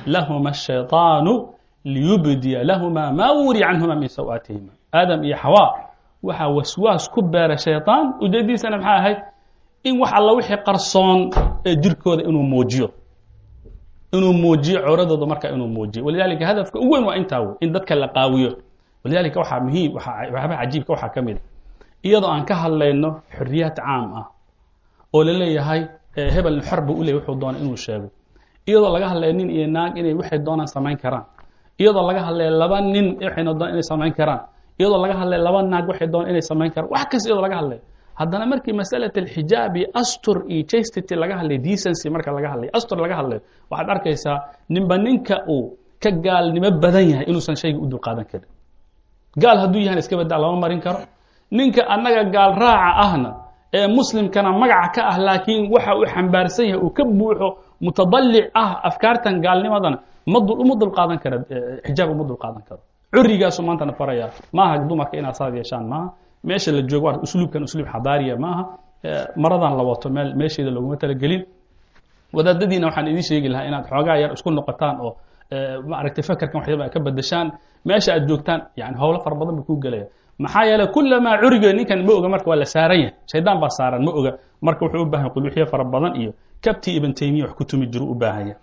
[0.07, 1.33] lahuma الshayطaanu
[1.85, 5.69] liyubdiya lahuma ma wuri canhuma min sawaatihima aadam iyo xawaa
[6.23, 9.19] waxaa waswaas ku beera shayطaan ujeediisana maxay ahayd
[9.89, 11.19] in wax alla wixii qarsoon
[11.69, 12.87] ee jirkooda inuu muujiyo
[14.17, 17.95] inuu muujiyo cawradooda marka inuu muujiyo walidalika hadafka ugu weyn waa intaa wey in dadka
[17.95, 18.51] la qaawiyo
[19.05, 21.41] walidalika waxaa muhiim waxyaabaha cajiibka waxaa ka mid a
[22.08, 24.26] iyadoo aan ka hadlayno xoriyaad caam ah
[25.16, 25.82] oo la leeyahay
[26.36, 28.08] hebel xor buu u leeyahy wuxuu doona inuu sheego.
[28.70, 31.26] Iyadoo laga hadlaya nin iyo naag inay waxay doonaan samayn karaan.
[31.82, 34.42] Iyadoo laga hadlaya laba nin waxayna doonaan inay samayn karaan.
[34.80, 36.90] Iyadoo laga hadlaya laba naag waxay doonaan inay samayn karaan.
[36.94, 37.82] Wax kasta iyadoo laga hadlaya
[38.20, 42.98] haddana markii masalat alxijaab iyo astur iyo chastity laga hadlayo decency marka laga hadlayo astur
[43.04, 44.38] laga hadlayo waxaad arkaysaa
[44.74, 45.64] ninba ninka uu
[46.04, 48.50] ka gaalnimo badan yahay inuusan shayga u dulqaadan karin.
[49.42, 51.00] Gaal hadduu yahan iska lama marin karo
[51.58, 52.54] ninka annaga gaal
[53.06, 53.30] ahna
[53.78, 57.48] ee muslimkana magaca ka ah laakiin waxa uu xambaarsan yahay uu ka buuxo
[57.86, 59.98] mutadalic ah afkaartan gaalnimadana
[60.32, 61.38] ma uma dulqaadan kara
[61.88, 62.82] xijaab uma dulqaadan karo
[63.14, 64.26] curigaasu maantana faraya
[64.58, 66.08] maaha dumarka inaad saad yeeshaan maaha
[66.50, 68.64] meesha la joogo usluubkan usluub xadaariya maaha
[69.44, 71.42] maradan la wato meel meesheeda looguma talagelin.
[72.36, 75.12] Wadaadadiina waxaan idiin sheegi lahaa inaad xoogaa yar isku noqotaan oo
[75.92, 77.48] maaragtay fakarkan waxyaba ka badashaan
[77.90, 80.06] meesha aad joogtaan yani howlo fara badan buu kuu gelaya
[80.44, 83.14] maxaa yeeley kulamaa curiga ninkan ma oga marka waa la saaran yahay.
[83.32, 84.32] Shaydaan baa saaran ma oga.
[84.66, 86.32] Marka wuxuu u baahan quluuxyo fara badan iyo
[86.64, 88.58] kabtii ibn taymiya wax ku tumi jiru u baahan yahay.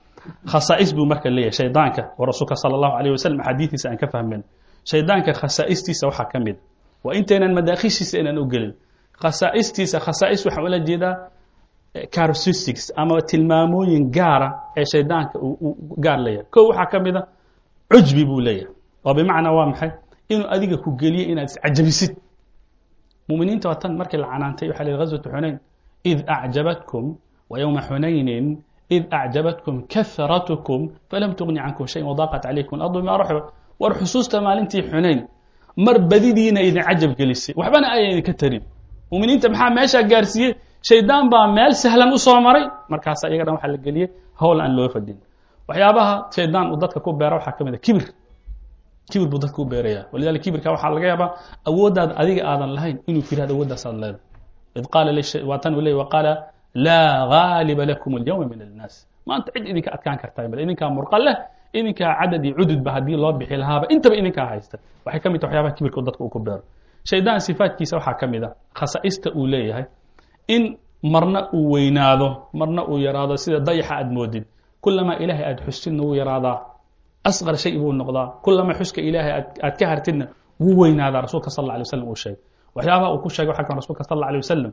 [0.52, 4.42] Khasaa'is buu marka leeyahay shaydaanka oo rasuulka sala allahu alayh wasalam axaadiistiisa aan ka fahmin.
[4.90, 6.56] Shaydaanka khasaa'istiisa waxaa ka mid.
[7.04, 8.72] Waa intaynan madaakhishiisa inaan u gelin.
[9.22, 11.14] Khasaa'istiisa khasaa'is waxaan ula jeedaa
[12.14, 15.38] characteristics ama tilmaamooyin gaara ee shaydaanka
[16.04, 16.46] gaar leeyahay.
[16.54, 17.22] Ko waxaa ka mid a
[17.92, 18.68] cujbi buu leeyahay.
[19.06, 19.90] Oo bimacnaa waa maxay
[20.32, 22.12] inuu adiga ku geliyo inaad iscajabisid
[23.28, 25.56] muminiinta waa tan markii la canaantay waxa la yihi ghazwatu xunayn
[26.10, 27.04] id acjabatkum
[27.50, 28.46] wa yowma xunaynin
[28.96, 33.40] id acjabatkum kahratukum falam tugni cankum shayan wadaaqat calaykum alardu bima raxba
[33.82, 35.20] war xusuusta maalintii xunayn
[35.86, 37.52] mar badidiina idin cajab gelisay.
[37.60, 38.62] Waxbana ayan idinka tarin.
[39.12, 40.52] Muminiinta maxaa meeshaa gaarsiiyey?
[40.88, 42.64] Shaydaan baa meel sahlan u maray.
[42.92, 44.08] Markaasa iyaga waxaa la geliyey
[44.40, 45.18] howl aan loo fadin.
[45.68, 48.04] Waxyaabaha shaydaan uu dadka ku beera waxaa ka mid a kibir
[49.10, 50.02] kibir buu dadka u beeraya.
[50.12, 51.30] Walidalika kibirka waxaa laga yaabaa
[51.68, 54.20] awooddaada adiga aadan lahayn inuu firahdo awoodaasaad leedahay.
[54.78, 55.10] Id qaala
[55.50, 56.32] waa tan uu leeyay waqaala
[56.74, 58.94] laa gaaliba lakum alyawma min annaas.
[59.28, 61.36] Maanta cid idinka adkaan kartaa male idinkaa murqa leh
[61.78, 64.76] idinkaa cadad iyo cududba haddii loo bixi lahaaba intaba idinkaa haysta.
[65.04, 66.62] Waxay ka mid tahay waxyaabaha kibirka dadka uu ku beero.
[67.10, 69.84] Shaydaan sifaadkiisa waxaa ka mid a khasaa'ista uu leeyahay
[70.54, 70.62] in
[71.02, 72.28] marna uu weynaado
[72.60, 74.44] marna uu yaraado sida dayaxa aad moodid.
[74.82, 76.56] Kulamaa ilaahay aad xustidna wuu yaraadaa
[77.28, 79.32] asqar shay buu noqdaa kulamaa xuska ilaahay
[79.66, 80.26] aad ka hartidna
[80.62, 82.40] wuu weynaadaa rasuulka sal alay wasalam uu sheegay
[82.76, 84.72] waxyaabaha uu ku sheegay waxaa kan rasuulka sal alay wasalam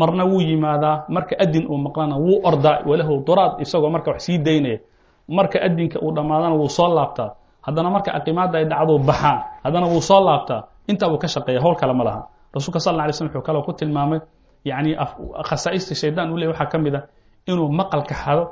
[0.00, 4.38] marna wuu yimaadaa marka adin uu maqlana wuu ordaa walahu duraad isagoo marka wax sii
[4.46, 4.78] daynaya
[5.38, 7.28] marka adinka uu dhammaadana wuu soo laabtaa
[7.66, 10.60] haddana marka aqimaadda ay dhacdo baxaa haddana wuu soo laabtaa
[10.90, 12.20] intaa buu ka shaqeeya howl kale ma laha
[12.54, 14.20] rasuulka sal alay slam wuxuu kaloo ku tilmaamay
[14.70, 14.90] yani
[15.48, 17.00] khasaa'ista shaydaan uu ley waxaa ka mid a
[17.50, 18.44] inuu maqalka xado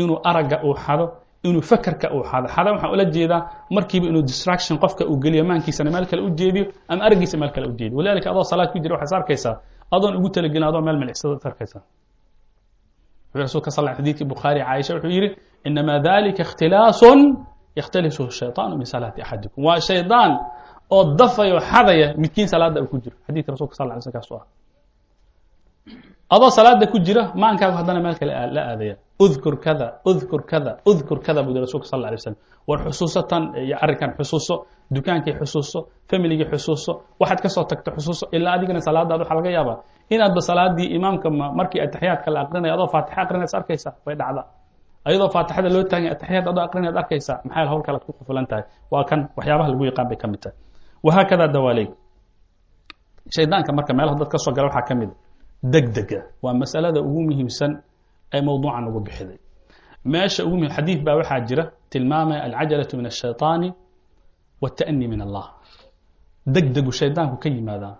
[0.00, 1.04] inuu aragga uu xado
[1.48, 3.40] inuu fakerka uu xado xada waxaan ula jeedaa
[3.76, 7.66] markiiba inuu distraction qofka uu geliyo maankiisana meel kale u jeediyo ama araggiisa meel kale
[7.70, 7.96] u jeediyo.
[7.98, 9.54] Walidalika adoo salaad ku jira waxaad arkaysaa
[9.94, 11.82] adoon ugu talagelin adoo meel milicsada arkaysaa.
[13.32, 15.28] Wuxuu rasuulka sal xadiidkii bukhaari caaisha wuxuu yidhi
[15.68, 17.20] inamaa dalika ikhtilaasun
[17.80, 19.64] yakhtalisu shayطaanu min salaati axadikum.
[19.66, 20.32] Waa shaydaan
[20.94, 23.16] oo dafayo xadaya midkiin salaada uu ku jiro.
[23.26, 24.44] Xadiidka rasulka sal ly sl kaas ah
[26.34, 28.94] adoo salaada ku jira maankaagu haddana meel kale la aadaya.
[29.24, 32.36] Udkur kada udkur kada udkur kada buu rasulka sal alay slam
[32.68, 34.54] war xusuuso tan iyo arrinkan xusuuso
[34.94, 35.78] dukaankii xusuuso
[36.10, 39.76] familigii xusuuso waxaad ka soo tagto xusuuso ilaa adigana salaadaad waxaa laga yaabaa.
[40.14, 44.42] Inaadba salaadii imaamka markii ataxiyaadka la aqrinaya adoo faatixa aqrinaysa arkaysa way dhacda.
[45.08, 48.64] Ayadoo faatixada loo taagay ataxiyaad adoo aqrinayaad arkaysa maxaa hawl kalead ku qufulan tahay.
[48.92, 50.56] Waa kan waxyaabaha lagu yaqaan bay ka mid tahay.
[51.06, 51.86] Wahaakada dawaaley
[53.36, 55.10] shaydaanka marka meelaha dad ka soo gala waxaa ka mid
[55.62, 57.82] deg dega waa masalada ugu muhiimsan
[58.34, 59.38] ee mowduucan ugu bixiday
[60.04, 63.68] meesha ugu muhiim xadiid baa waxaa jira tilmaamaya alcajalatu min ashayaani
[64.62, 65.46] wata'ni min allah.
[66.46, 67.94] Deg shaydaanku ka yimaadaa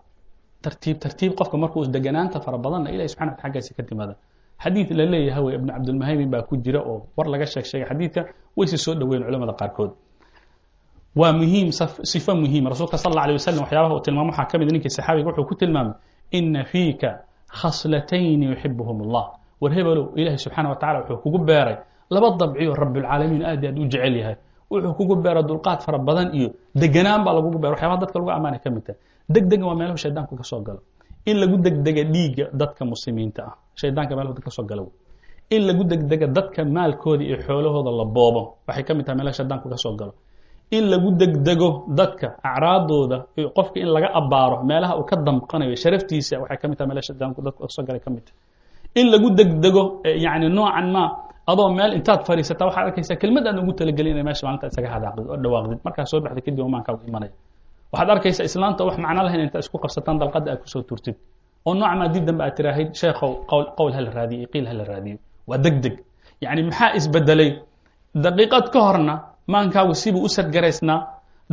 [0.63, 4.15] tartiib tartiib qofka markuu deganaanta fara badanna ilahi subxana wata xaggiisa ka timaada
[4.63, 8.21] xadiid la leeyahay wey ibnu cabdulmuhaymin baa ku jira oo war laga sheeg sheegay xadiidka
[8.57, 9.91] wayse soo dhoweyn culamada qaarkood.
[11.21, 11.69] Waa muhiim
[12.13, 15.29] sifo muhiima rasuulka sal alla alay wasalam waxyaabaha uu tilmaamo waxaa ka mid ninkii saxaabiga
[15.31, 15.95] wuxuu ku tilmaamay
[16.39, 17.11] ina fiika
[17.61, 19.25] khaslatayni yuxibuhum allah
[19.63, 21.77] war hebelow ilaahay subxaana wa tacala wuxuu kugu beeray
[22.15, 24.37] laba dabciyo rabulcaalamiin aad aad u jecel yahay
[24.73, 26.49] wuxuu kugu beeray dulqaad fara badan iyo
[26.83, 28.99] deganaan baa lagugu beera waxyabaha dadka lagu ammaanay ka mid tahay
[29.35, 30.81] degdega waa meelahu shaydaanku ka galo
[31.31, 34.67] in lagu degdega dhiigga dadka muslimiinta ah shaydaanka meelahu ka soo
[35.55, 39.67] in lagu degdega dadka maalkooda iyo xoolahooda la boobo waxay ka mid tahay meelaha shaydaanku
[39.73, 40.13] ka galo
[40.77, 43.17] in lagu degdego dadka acraadooda
[43.57, 47.41] qofka in laga abaaro meelaha uu ka damqanayo sharaftiisa waxay ka mid tahay meelaha shaydaanku
[47.47, 48.25] dadku ka soo galay ka mid.
[48.29, 49.83] Tahay in lagu degdego
[50.27, 51.03] yani noocan ma
[51.53, 55.27] adoo meel intaad fadhiisata waxaad arkaysaa kelmad aan ugu talagelin inay meesha maalinta isaga hadaaqdid
[55.33, 57.33] oo dhawaaqdid markaa soo baxda kadib maankaagu imanaya.
[57.93, 61.17] Waxaad arkaysaa islaanta wax macno lahayn intaa isku qabsataan dalqada aad ku soo turtid.
[61.67, 65.17] Oo nooc maa dib dambe aad tiraahid sheekhow qowl qowl hala raadiyo qiil hala raadiyo
[65.51, 65.95] waa deg deg
[66.45, 67.51] yacni maxaa isbedelay?
[68.25, 69.15] Daqiiqad ka horna
[69.53, 70.99] maankaagu sibuu u sadgaraysnaa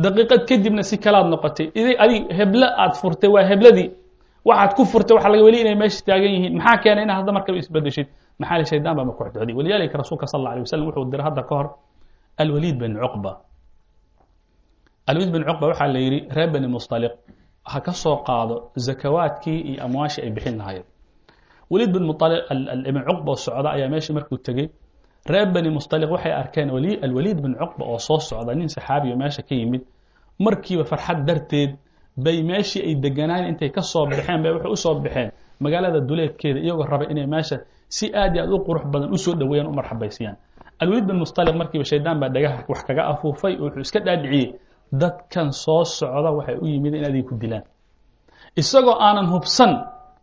[0.04, 1.66] daqiiqad kadibna si kalaad noqotay.
[2.04, 3.88] Adig heblo aad furtay waa hebladii
[4.48, 6.52] waxaad ku furtay waxa laga weli inay meesha taagan yihiin.
[6.58, 8.06] Maxaa keenay inaad hadda markaba isbedeshid
[8.40, 11.66] maxaa shaydaan baa makuxdooday walidaalika rasuulka sal alla alay wasalam wuxuu diray hadda ka hor
[12.42, 13.32] alwaliid bin cuqba.
[15.10, 17.12] Alwaliid bin cuqba waxaa la yidhi reer bani mustaliq
[17.72, 20.86] ha ka soo qaado zakawaadkii iyo amwaashii ay bixin lahaayeen.
[21.70, 22.42] Waliid bin mualiq
[22.90, 24.66] ibn cuqba oo socda ayaa meeshii markuu tegey
[25.26, 26.70] reer bani mustaliq waxay arkeen
[27.02, 29.82] alwaliid bin cuqba oo soo socda nin saxaabiyo meesha ka yimid.
[30.38, 31.76] Markiiba farxad darteed
[32.16, 35.30] bay meeshii ay deganaan intay ka soo baxeen bay waxay u soo baxeen
[35.60, 37.56] magaalada duleedkeeda iyagoo raba inay meesha
[37.88, 40.36] si aad iyo aad u qurux badan u soo dhaweeyaan u marxabaysiyaan.
[40.80, 44.54] Alwaliid bin mustaliq markiiba shaydaan baa dhagaha wax kaga afuufay oo wuxuu iska dhaadhiciyey
[44.92, 47.62] dadkan soo socda waxay u yimid in adig ku dilaan.
[48.56, 49.72] Isagoo aanan hubsan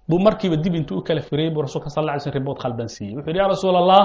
[0.09, 3.15] buu markiiba dib intuu u kala firayey buu rasulka sal ly slm ribood khaldan siiyey.
[3.17, 4.03] Wuxu yhi ya rasuul allah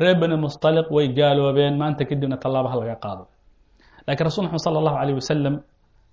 [0.00, 3.24] reer bani mustaliq way gaaloobeen maanta kadibna tallaabaha laga qaado.
[4.06, 5.54] Lakiin rasul maxamed sala allahu alayh wasalam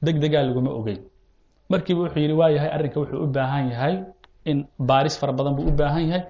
[0.05, 1.01] deg degaa laguma ogeyn.
[1.71, 3.95] Markiiba wuxuu yidhi waa arrinka wuxuu u baahan yahay
[4.51, 4.57] in
[4.89, 6.23] baaris fara badan buu u baahan yahay.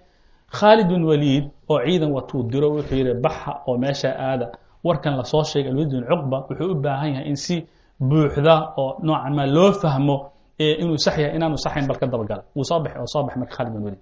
[0.57, 4.47] Khaalid bin waliid oo ciidan watuu diro wuxuu yidhi baxa oo meesha aada.
[4.85, 7.55] Warkan la soo sheegay alwaliid bin cuqba wuxuu u baahan yahay in si
[7.99, 10.15] buuxda oo noocan loo fahmo
[10.59, 12.43] inuu sax yahay inaanu saxayn bal ka dabagala.
[12.55, 14.01] Wuu soo baxay oo soo baxay marka khalid bin waliid.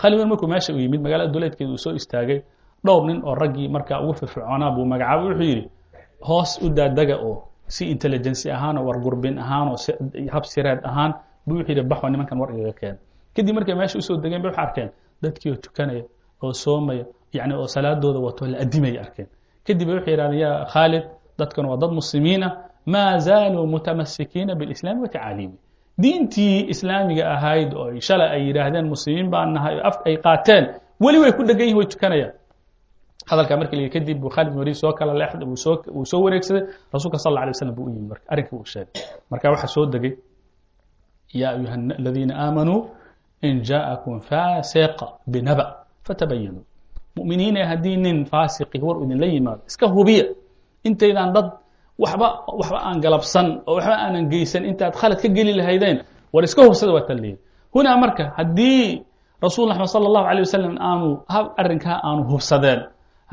[0.00, 2.38] Khalid bin markuu meesha u yimid magaalada duleedkeeda uu soo istaagay
[2.86, 5.64] dhowr nin oo raggii markaa ugu firfircoonaa buu magacaabay wuxuu yidhi
[6.28, 7.36] hoos u daadaga oo
[7.74, 9.78] si intelligency ahaan oo wargurbin ahaan oo
[10.34, 11.12] hab sireed ahaan
[11.46, 12.96] buu wuxuu yidhi baxo nimankan war igaga keen.
[13.34, 14.90] Kadib markay meesha u soo degeen bay waxay arkeen
[15.22, 16.04] dadkii oo tukanaya
[16.42, 17.04] oo soomaya
[17.36, 19.28] yacni oo salaadooda wato la adimaya arkeen.
[19.66, 21.04] Kadib bay waxay yidhahdeen yaa khaalid
[21.38, 22.48] dadkan waa dad muslimiina
[22.92, 25.08] maa zaaluu mutamasikiina bilislaami wa
[26.02, 30.64] diintii islaamiga ahayd oo shalay ay yidhaahdeen muslimiin baan nahay af ay qaateen
[31.04, 32.32] weli way ku dhegan yihiin way tukanayaan
[33.30, 36.20] hadalkaa markii la kadib buu khaalid bin waliid soo kala leexday uu soo uu soo
[36.24, 36.62] wareegsaday
[36.94, 39.02] rasuulka sal alay waslam buu u yimi marka arrinkii uu sheegay.
[39.30, 40.12] Marka waxaa soo degay
[41.40, 42.80] yaa ayuha aladiina aamanuu
[43.48, 45.64] in jaa'akum faasiqa binaba
[46.06, 46.64] fatabayanuu
[47.16, 50.24] mu'miniine haddii nin faasiqi war idinla yimaado iska hubiya
[50.88, 51.48] intaydan dad
[52.02, 55.98] waxba waxba aan galabsan oo waxba aanan geysan intaad khalad ka geli lahaydeen
[56.34, 57.18] war iska hubsada waa tan
[57.74, 59.02] hunaa marka haddii
[59.44, 61.08] rasuul axmed sala allahu alay wasalam aanu
[61.60, 62.80] arrinkaa aanu hubsadeen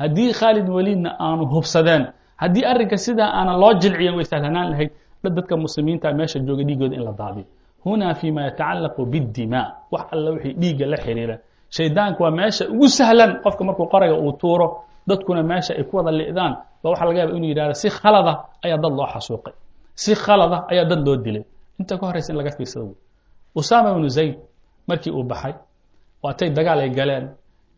[0.00, 2.02] haddii khaalid waliidna aanu hubsadeen
[2.42, 4.90] haddii arrinka sidaa aanan loo jilciyan way sahlanaan lahayd
[5.36, 7.46] dadka muslimiinta meesha jooga dhiigooda in la daadiyo
[7.84, 11.36] hunaa fima yatacallaqu biاdimaa wax alla wixii dhiigga la xiriira
[11.76, 14.66] shaydaanku waa meesha ugu sahlan qofka markuu qorayga uu tuuro
[15.08, 16.52] dadkuna meesha ay ku wada li'daan.
[16.82, 18.32] Ba waxa laga yaaba inuu yidhahdo si khalada
[18.64, 19.54] ayaa dad loo xasuuqay.
[20.02, 21.44] Si khalada ayaa dad loo dilay.
[21.80, 22.84] Inta ka horraysa in laga fiirsado.
[22.86, 22.96] Wey
[23.60, 24.34] usaama ibnu zayd
[24.88, 25.54] markii uu baxay
[26.22, 27.24] waatay dagaal ay galeen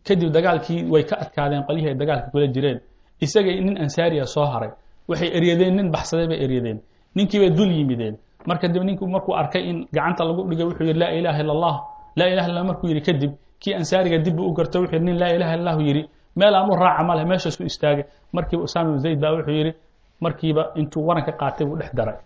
[0.07, 2.79] kadib dagaalkii way ka adkaadeen qolyihii ay dagaalka kula jireen.
[3.25, 4.71] Isagay nin ansaariya soo haray.
[5.09, 6.79] Waxay eryadeen nin baxsaday bay eryadeen
[7.17, 8.17] ninkii bay dul yimideen.
[8.47, 11.77] Marka dib ninku markuu arkay in gacanta lagu dhigay wuxuu yidhi laa ilaha illa allah
[12.17, 15.19] laa ilaha illa markuu yidhi kadib kii ansaariga dib buu u gartay wuxuu yidhi nin
[15.23, 16.03] laa ilaha illahu yidhi.
[16.37, 18.05] Meel aan u raaca ma leh meeshaas u istaagay.
[18.33, 19.73] Markiiba usaama ibn zayd baa wuxuu yidhi
[20.21, 22.17] markiiba intuu waranka qaatay buu dhex daray.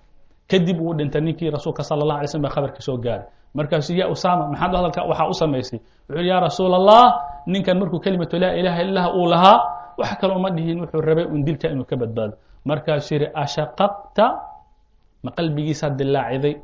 [0.50, 4.06] Kadib uu dhintay ninkii rasuulka sala allah alay slm baa khabarkii soo gaaray markaasuu ya
[4.08, 5.78] usaama maxaad hadalka waxaa u samaysay.
[6.08, 7.04] Wuxuu ya rasuul allah
[7.46, 9.58] ninkan markuu kelimatu laa ilaha illah uu lahaa
[9.98, 10.80] wax kale uma dhihin.
[10.82, 12.34] Wuxuu rabay un dilka inuu ka badbaado.
[12.64, 14.26] Markaasuu yidhi ashaqaqta?
[15.24, 16.54] Ma qalbigiisaad dilaaciday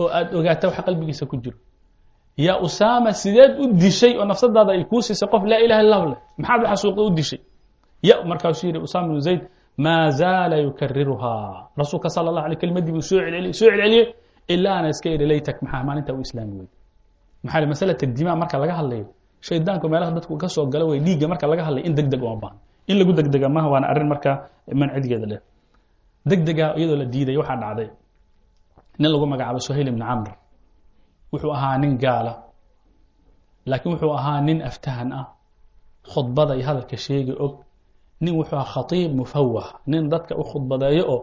[0.00, 1.58] oo aad ogaata waxa qalbigiisa ku jiro.
[2.38, 6.18] Yaa usaama sideed u dishay oo nafsadaada ay kuu siisay qof laa ilaha illahu leh.
[6.38, 7.40] Maxaad waxa suuqa u dishay?
[8.02, 9.42] Ya markaasuu yidhi usaama ibnu zayd
[9.84, 14.06] maa zaala yukariruhaa rasuulka sala allah alay kelimadii buu soo celceliyey soo celceliyey
[14.54, 16.68] ilaa ana iska yidhi laytak maxaa maalinta u islaami weyy
[17.44, 19.06] maxaa masalata dimaa marka laga hadlayo
[19.48, 22.36] shaydaanku meelaha dadku ka soo gala way dhiigga marka laga hadlayo in deg deg uma
[22.42, 22.58] baahan
[22.90, 24.30] in lagu degdega maha waana arrin marka
[24.80, 25.40] mancidigeeda leh
[26.30, 27.88] degdega iyadoo la diiday waxaa dhacday
[29.00, 30.30] nin lagu magacaabo suhayl ibni camr
[31.32, 32.32] wuxuu ahaa nin gaala
[33.70, 35.24] laakiin wuxuu ahaa nin aftahan ah
[36.12, 37.52] khudbada iyo hadalka sheegi og
[38.22, 41.18] nin wuxuu ahaa khatiib mufawah nin dadka u khudbadeeyo oo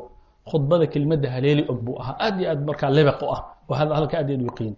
[0.49, 2.15] khudbada kelimadda haleeli og buu ahaa.
[2.25, 3.41] Aad iyo aad markaa lebeq u ah.
[3.69, 4.75] Oo hadalka aad aad u yaqiin.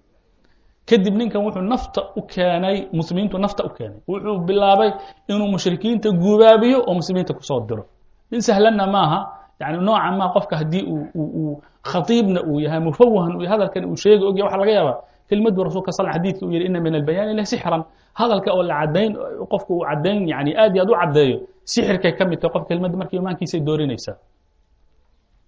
[0.89, 3.99] Kadib ninkan wuxuu nafta u keenay muslimiintu nafta u keenay.
[4.07, 4.89] Wuxuu bilaabay
[5.31, 7.83] inuu mushrikiinta gubaabiyo oo muslimiinta ku soo diro.
[8.31, 9.19] Nin sahlanna maaha
[9.61, 10.83] yani nooca ma qofka haddii
[11.15, 14.97] uu khatiibna uu yahay mufawahan uu hadalkan uu sheegi ogya waxa laga yaabaa.
[15.29, 17.83] Kelmaddu rasulka sal xadidka uu yihi ina min albayaani la sixran.
[18.19, 19.11] Hadalka oo la cadayn
[19.51, 21.37] qofka uu cadayn yani aad iyo aad u caddeeyo
[21.71, 24.15] sixirkay ka mid tahay qofka kelmadda markii imaankiisay doorinaysaa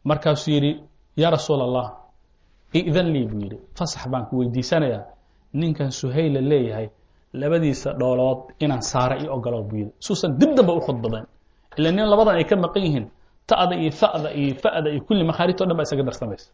[0.09, 0.71] markaasuu yidhi
[1.21, 1.85] yaa rasuul allah
[2.79, 3.57] idan lii buu yidhi.
[3.77, 5.03] Fasax baan ku weydiisanayaa.
[5.59, 6.87] Ninkan suhayla leeyahay
[7.41, 9.91] labadiisa dhoolood inaan saara io ogolo buu yidhi.
[10.05, 11.25] Suusan dib damba u khudbadayn
[11.79, 13.05] ila nin labadan ay ka maqan yihiin
[13.49, 16.47] ta'da iyo fa'da iyo fa'da iyo kulli makhaarijta o dhan ba isaga darsamaysa.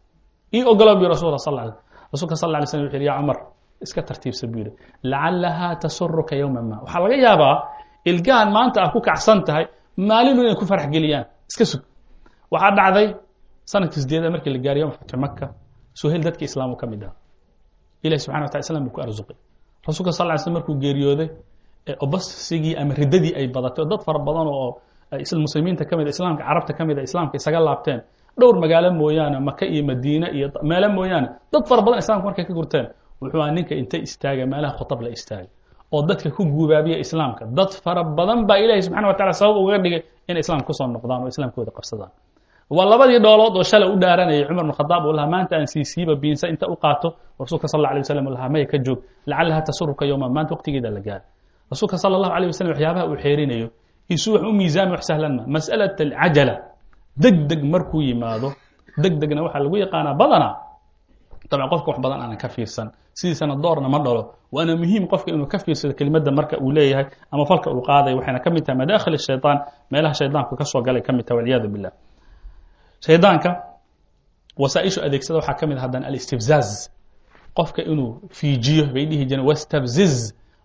[0.56, 1.72] Io ogolo buu rasul sal ly
[2.12, 3.38] rasulka sal lay slm wuxu yhi ya cumar
[3.84, 4.72] iska tartiibsa buu yidhi.
[5.10, 7.54] Lacallahaa tasuruka yowma ma waxaa laga yaabaa
[8.10, 9.64] ilgahan maanta ah ku kacsan tahay
[10.08, 11.24] maalinu inay ku farax geliyaan.
[11.50, 11.82] Iska sug.
[12.52, 13.06] Waxaa dhacday
[13.72, 15.46] sannadkii sideeda markii la gaariy yom fatxu maka
[16.00, 17.14] suhayl dadki islaamu ka mid aha
[18.06, 19.36] ilahi subxana wata islam buu ku arsuqay
[19.88, 21.28] rasulka sal ly slm markuu geeriyooday
[22.04, 24.70] obasigii ama riddadii ay badatay oo dad fara badan oo
[25.46, 28.00] muslimiinta ka mid islaamka carabta ka mid a islaamka isaga laabteen.
[28.40, 31.28] Dhowr magaalo mooyaane maka iyo madiine iyo meelo mooyaane.
[31.52, 32.86] Dad fara badan islamka markay ka gurteen.
[33.20, 35.48] Wuxuu aha ninka intay istaaga meelaha khutab la istaagay
[35.94, 37.42] oo dadka ku guubaabiya islaamka.
[37.58, 40.86] Dad fara badan baa ilahi subxana wa tacala sabab ugaga dhigay inay islaamka ku soo
[40.94, 42.10] noqdaan oo islaamkooda qabsadaan
[42.70, 46.14] waa labadii dhoolood oo shalay u dhaaranayay cumar bn khadaab uu lahaa maanta aan siisiiba
[46.22, 47.08] biinsa inta u qaato
[47.40, 48.98] rasuulka sal alay waslam lahaa maya ka joog.
[49.26, 51.24] Lacallaha tasuruka yowma maanta waqtigeeda la gaara
[51.70, 53.68] rasuulka sala allahu alay wasalam waxyaabaha uu xeerinayo
[54.14, 56.54] isu wax u miisaami wax sahlan ma mas'alat alcajala
[57.22, 58.48] deg deg markuu yimaado
[59.02, 60.52] deg degna waxaa lagu yaqaanaa badanaa
[61.50, 62.88] dabcan qofka wax badan aanan ka fiirsan
[63.18, 64.22] sidiisana doorna ma dhalo.
[64.54, 68.40] Waana muhiim qofka inuu ka fiirsado kelimadda marka uu leeyahay ama falka uu qaadayo waxayna
[68.44, 69.58] ka mid tahay madaakhil shayطaan
[69.92, 71.92] meelaha shaydaanku ka soo galay ka mid tahay walciyaadu billah
[73.06, 73.50] shaydaanka
[74.62, 76.68] wasaaishu adeegsada waxaa ka mid haddana alistifzaaz.
[77.58, 80.14] Qofka inuu fiijiyo bay dhihi jireen wastabziz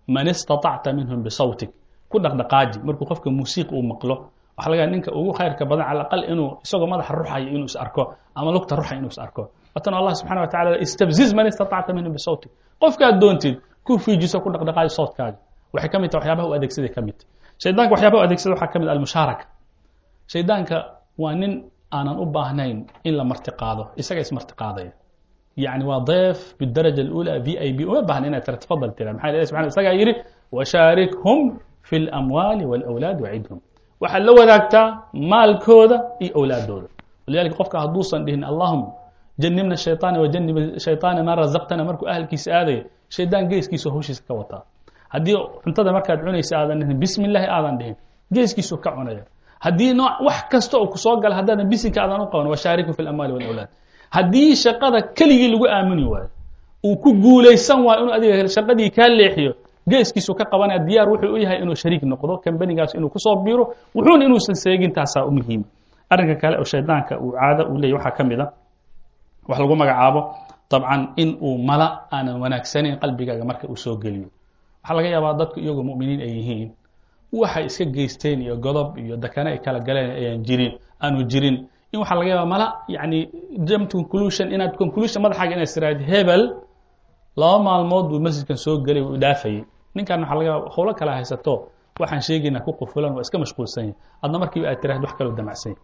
[0.07, 1.69] man istaطacta minhum bisawtik.
[2.09, 4.15] Ku dhaqdhaqaaji markuu qofka muusiiq uu maqlo.
[4.57, 8.03] Waxa laga ninka ugu khayrka badan cala aqal inuu isagoo madaxa ruxayo inuu is arko
[8.35, 9.43] ama lugta ruxay inuu is arko.
[9.75, 12.51] Watan allah subxana wa tacala man istaطacta minhum bisawtik.
[12.81, 15.37] Qofkaad doontid ku fiijiso ku dhaqdhaqaaji sawtkaaga
[15.73, 17.15] waxay ka mid tahay waxyaabaha u adeegsaday ka mid.
[17.63, 19.45] Shaydaanka waxyaabaha u adeegsada waxaa ka mid almushaaraka
[20.33, 20.75] shaydaanka
[21.21, 21.53] waa nin
[21.96, 22.78] aanan u baahnayn
[23.08, 24.92] in la marti qaado isaga ismarti qaadaya
[25.64, 29.30] yani waa deef bidaraja اlأulى v i b uma baahna inay tira tafadal tira maxaa
[29.32, 30.14] ilahi subxana isagaa yidhi
[30.56, 31.38] washaarikhum
[31.88, 33.58] fi اlamwaali wاlأwlaad wacidhum
[34.02, 34.86] waxaad la wadaagtaa
[35.32, 36.88] maalkooda iyo awlaadooda
[37.26, 38.88] walidalika qofka hadduusan dhihin allahuma
[39.42, 42.82] janibna shayطaana wajanib shayطaana maa razaqtana markuu ahalkiisa aadaya
[43.16, 44.62] shaydaan geeskiisu hawshiisa ka wataa
[45.14, 47.96] haddii cuntada markaad cunaysa aadan dhihin bismi اllahi aadan dhihin
[48.34, 49.22] geeskiisu ka cunaya
[49.59, 49.93] haddii
[50.27, 53.69] wax kasta oo ku soo gala haddaadan bisinka aadan u washaariku fi اlamwaali wاlawlaad
[54.15, 56.29] haddii shaqada keligii lagu aamini waayo
[56.85, 59.53] uu ku guulaysan waayo inuu adiga shaqadii kaa leexiyo
[59.89, 63.63] geeskiisu ka qabanaya diyaar wuxuu u yahay inuu shariik noqdo kambanigaas inuu ku soo biiro
[63.95, 65.65] wuxuuna inuusan seegin taasaa u muhiima
[66.09, 68.47] arrinka kale oo shaydaanka uu caado uu leeyay waxaa ka mid a
[69.49, 70.21] wax lagu magacaabo
[70.71, 74.27] dabcan in uu mala aanan wanaagsanayn qalbigaaga marka uu soo geliyo.
[74.83, 76.69] Waxaa laga yaabaa dadku iyagoo mu'miniin ay yihiin
[77.31, 80.71] waxay iska geysteen iyo godob iyo dakane ay kala galeen ayaan jirin
[81.01, 81.57] aanu jirin.
[81.93, 83.19] In waxaa laga yaaba mala yani
[83.67, 86.43] jam conclusion inaad conclusion madaxaaga inaad istiraahid hebel
[87.37, 89.63] laba maalmood buu masjidkan soo gelay uu dhaafayay.
[89.95, 91.53] Ninkan waxaa laga yaaba howlo kala haysato
[91.99, 93.95] waxaan sheegaynaa ku qufulan waa iska mashquulsan yahay.
[94.23, 95.75] Adna markiiba aad tiraahid wax kaloo damacsan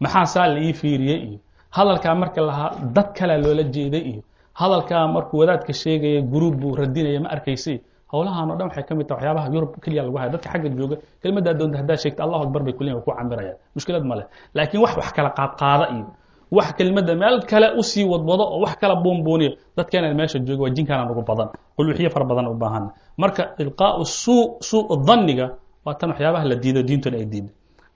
[0.00, 1.38] maxaa saa la ii fiiriyey iyo
[1.76, 4.22] hadalkaa marka lahaa dad kalea loola jeeday iyo
[4.60, 7.78] hadalkaa markuu wadaadka sheegaya guruub buu radinaya ma arkaysay
[8.12, 10.96] howlahan o dhan waxay ka mid taha waxyaabaha yurub keliya lagu haya dadka xagga jooga
[11.22, 14.26] kelmaddaa doonta haddaad sheegta allahu akbar bay kuleeyihin ku camirayaan mushkilad ma leh.
[14.56, 16.04] Laakiin wax wax kala qaadqaada iyo
[16.56, 20.72] wax kelmadda meel kale u sii wadwado oo wax kala buunbuuniyo dadkeenan meesha jooga waa
[20.76, 22.84] jinkaanaan ugu badan qulwixiyo fara badan u baahan.
[23.22, 25.46] Marka ilqaau suu suu dhanniga
[25.86, 27.50] waa tan waxyaabaha la diido diintuna ay diido.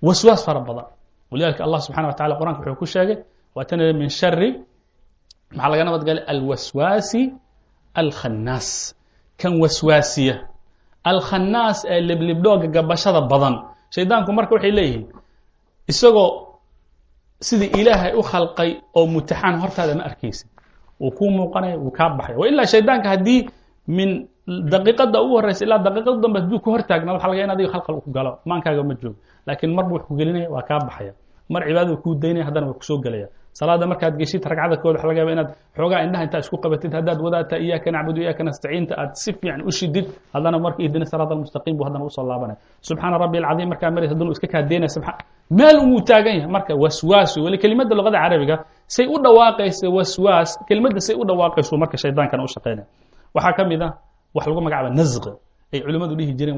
[0.06, 0.86] Waswaas fara badan.
[1.30, 3.16] Walidalika allah subxana wa tacala qur'anka wuxuu ku sheegay
[3.56, 4.48] waa tan min shari
[5.54, 6.24] maxaa laga nabad galay?
[6.32, 7.22] Alwaswaasi
[8.02, 8.68] alkhannaas
[9.40, 10.34] kan waswaasiya.
[11.10, 13.54] Alkhannaas ee liblibdhooga gabashada badan.
[13.94, 15.04] Shaydaanku marka waxay leeyihiin
[15.90, 16.28] isagoo
[17.40, 20.48] sidii ilaahay u khalqay oo mutaxaan hortaada ma arkaysid
[21.00, 23.40] wuu kuu muuqanaya wuu kaa baxaya wa ilaa shaydaanka haddii
[23.96, 24.10] min
[24.72, 28.10] daqiiqada ugu horeysa ilaa daqiiqada dambe hadduu ku hortaagna waxa laga in adiga khalqal ku
[28.16, 28.32] galo.
[28.48, 29.16] Maankaaga ma joogo.
[29.46, 31.12] Laakiin mar wax ku gelinaya waa kaa baxaya.
[31.52, 33.28] Mar cibaadada kuu daynaya haddana waa ku soo gelaya
[33.58, 37.18] salaada markaad geshid ragcada kood waxa laga yaba inaad xoogaa indhaha intaa isku qabatid haddaad
[37.26, 41.74] wadaata iyaaka nacbudu iyaaka nastaciinta aad si fiican u shidid haddana marka ihdina siraat almustaqiim
[41.78, 42.56] buu haddana u soo laabanaya
[42.88, 45.14] subxaana rabbi alcadiim markaa maraysa haddana iska kaadeynaya
[45.58, 46.50] meel umuu taagan yahay.
[46.56, 48.56] Marka waswaas weli kelimadda luqada carabiga
[48.96, 52.86] say u dhawaaqaysa waswaas kelimadda say u dhawaaqayso marka shaydaankan u shaqeynaya
[53.36, 53.92] waxaa ka mid ah
[54.36, 55.24] wax lagu magacaaba nasq.
[55.72, 56.56] Ay culimmadu dhihi jireen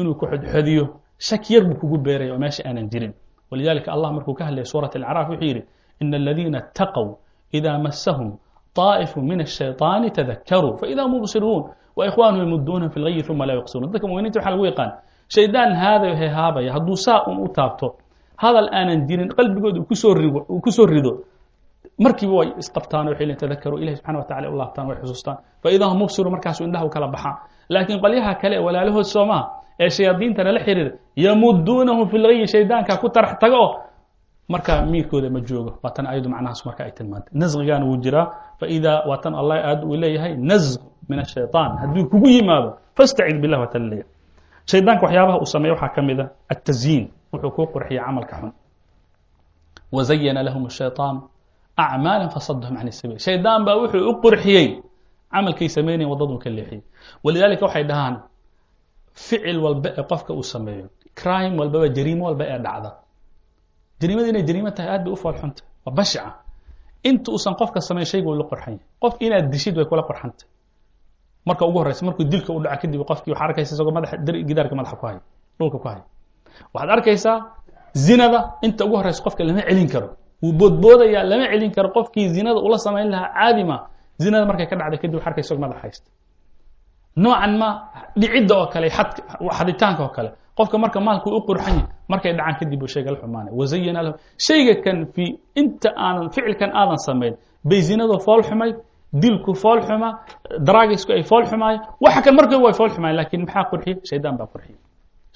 [0.00, 0.84] inuu ku xodxodiyo
[1.28, 3.12] shak yar buu kugu beeraya oo meesha aanan jirin.
[3.50, 5.62] Walidalika allah markuu ka hadlaya suurat alacraaf wuxuu yidhi
[6.02, 7.10] إن الذين اتقوا
[7.58, 8.28] إذا مسهم
[8.80, 11.62] طائف من الشيطان تذكروا فإذا مبصرون
[11.98, 13.90] وإخوانهم يمدونهم في الغي ثم لا يقصرون.
[13.92, 14.90] dadka mu'miniinta waxaa lagu yaqaan
[15.34, 17.86] shaydaan haaday waxay haabaya hadduu saa un u taabto
[18.42, 21.12] hadal aanan jirin qalbigooda uu ku soo rido
[22.04, 25.88] markiiba way isqabtaan waxay leeyihiin tadakaruu ilahi subxana wa tacala u laabtaan way xusuustaan faidaa
[25.90, 27.36] hum mubsiruun markaasu indhaha u kala baxaan
[27.74, 29.44] laakiin qalyaha kale ee walaalahood soo maha
[29.82, 30.92] ee shayaadiintana la xiriira
[31.26, 33.70] yamuduunahum filgayi shaydaanka ku tarax tago oo
[34.53, 38.25] marka miirkooda ma joogo waa tan ayadu macnahaas marka ay tilmaantay nasqigaana wuu jiraa
[38.59, 43.59] faidaa waa tan allah aad uu leeyahay nasq min ashayطaan hadduu kugu yimaado fastacid billah
[43.63, 44.11] waa tan leeyahay
[44.71, 48.51] shaydaanka waxyaabaha uu sameeya waxaa ka mid a atazyiin wuxuu kuu qurxiya camalka xun
[49.95, 51.15] wazayana lahum الshayطaan
[51.77, 54.67] acmaala fasadahum can sabiil shaydaan baa wuxuu u qurxiyey
[55.33, 56.81] camalkay samaynayan waddaduu ka leexiyey
[57.23, 58.15] walidaalika waxay dhahaan
[59.25, 60.85] ficil walba ee qofka uu sameeyo
[61.19, 62.91] crime walbaba jariimo walba ee dhacda
[64.00, 65.62] jariimada inay jariimo tahay aad bay u foolxunta.
[65.86, 66.30] Waa bashica
[67.08, 68.84] inta uusan qofka samayn shayga way la qorxan yahay.
[69.02, 70.46] Qofka inaad dishid way kula qorxantay
[71.48, 74.16] marka ugu horreysa markuu dilka u dhaco kadib qofkii waxaa arkaysa isagoo madaxa
[74.48, 75.20] gidaarka madaxa ku haya
[75.58, 76.02] dhulka ku haya.
[76.74, 77.36] Waxaad arkaysaa
[78.06, 80.08] zinada inta ugu horreysa qofka lama celin karo.
[80.42, 81.88] Wuu boodboodayaa lama celin karo.
[81.96, 83.76] Qofkii zinada ula samayn lahaa caadima
[84.22, 86.08] zinada markay ka dhacday kadib waxaa arkaysa isagoo madaxa haysta
[87.16, 87.68] noocan ma
[88.20, 88.88] dhicidda oo kale
[89.58, 90.30] xaditaanka oo kale.
[90.56, 94.14] Qofka marka maalku u qurxan yahay markay dhacaan kadib uu shayga la xumaanay wazayana lahu.
[94.46, 95.24] Shayga kan fi
[95.60, 97.34] inta aanan ficilkan aadan samayn
[97.68, 98.70] bay zinadu fool xumay
[99.22, 100.08] dilku fool xuma
[100.66, 103.96] daraagisku ay fool xumaayeen waxa kan markii way fool xumaayeen laakiin maxaa qurxiyey?
[104.10, 104.78] Shaydaan baa qurxiyey.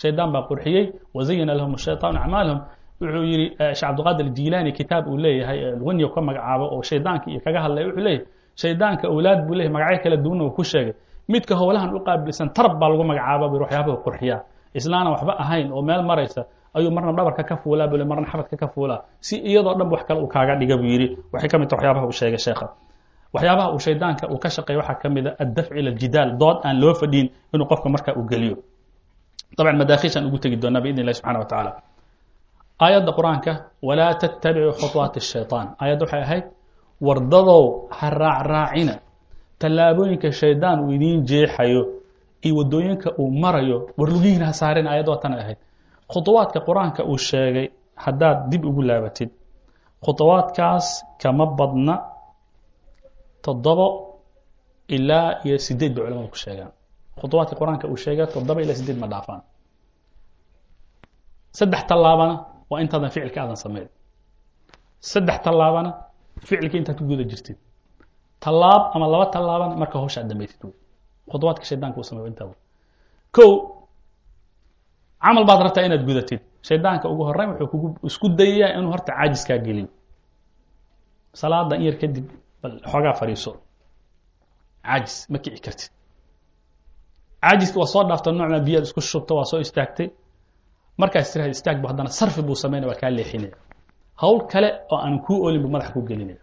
[0.02, 0.84] Shaydaan baa qurxiyey.
[1.16, 2.60] Wazayana lahum ashaytaan acmaalahum.
[3.00, 7.60] Wuxuu yidhi sheekh cabdiqaadir jilaani kitaab uu leeyahay lwanya ka magacaabo oo shaydaanka iyo kaga
[7.64, 8.26] hadlaya wuxuu leeyahay
[8.62, 10.94] shaydaanka awlaad buu leeyahay magacyo kala duwanna uu ku sheegay
[11.33, 14.39] midka howlahan u qaabilsan tarab baa lagu magacaaba bir waxyaabaha qurxiyaa
[14.79, 16.41] islaana waxba ahayn oo meel maraysa
[16.77, 20.19] ayuu marna dhabarka ka fuulaa bule marna xabadka ka fuulaa si iyadoo dhan wax kale
[20.23, 22.67] uu kaaga dhiga buu yidhi waxay ka mid tahay waxyaabaha uu sheegay sheekha
[23.35, 26.75] waxyaabaha uu shaydaanka uu ka shaqeeya waxaa ka mid a addafci ila aljidaal dood aan
[26.81, 28.57] loo fadhiin inuu qofka marka uu geliyo
[29.57, 31.71] طبعا مداخيشان ugu tegi doonaa بإذن الله سبحانه وتعالى
[32.83, 33.51] aayadda qur-aanka
[33.87, 36.45] walaa تتبعوا خطوات الشhayطان aayadda waxay ahayd
[37.07, 37.61] wardadow
[37.97, 38.95] ha raacraacina
[39.62, 41.82] tallaabooyinka shaydaan uu idiin jeexayo
[42.46, 45.58] iyo waddooyinka uu marayo warlugihiin ha saarin ayadoo tan ahayd.
[46.12, 47.66] Khudawaadka qur'aanka uu sheegay
[48.04, 49.30] haddaad dib ugu laabatid.
[50.04, 50.86] Khudawaadkaas
[51.22, 51.94] kama badna
[53.44, 53.86] toddobo
[54.96, 56.72] ilaa iyo sideed bay culamadu ku sheegaan.
[57.20, 59.40] Khudawaadka qur'aanka uu sheega toddoba ilaa sideed ma dhaafaan.
[61.58, 62.34] Saddex tallaabana
[62.70, 63.88] waa intaadan ficilka aadan samayn
[65.10, 65.90] saddex tallaabana
[66.48, 67.56] ficilka intaad ku guda jirtid
[68.44, 70.74] tallaab ama laba tallaabana marka hawsha aad dhamaytid wey.
[71.30, 72.48] Khuطuwaadka shaydaanka uu sameyo intaa
[73.36, 73.50] kow
[75.24, 76.40] camal baad rabtaa inaad gudatid.
[76.68, 79.88] Shaydaanka ugu horreyn wuxuu kugu isku dayayaa inuu horta caajiskaa geliyo
[81.40, 82.26] salaada in yar kadib
[82.62, 83.50] bal xoogaa fadhiiso.
[84.86, 85.90] Caajis ma kici kartid.
[87.42, 90.08] Caajiska waa soo dhaafta noocma biyaad isku shubta waa soo istaagtay.
[91.00, 93.56] Markaas tiraha istaag bu haddana sarfi buu samaynaya waa kaa leexinaya.
[94.22, 96.41] Hawl kale oo aan kuu olin buu madaxa ku gelinaya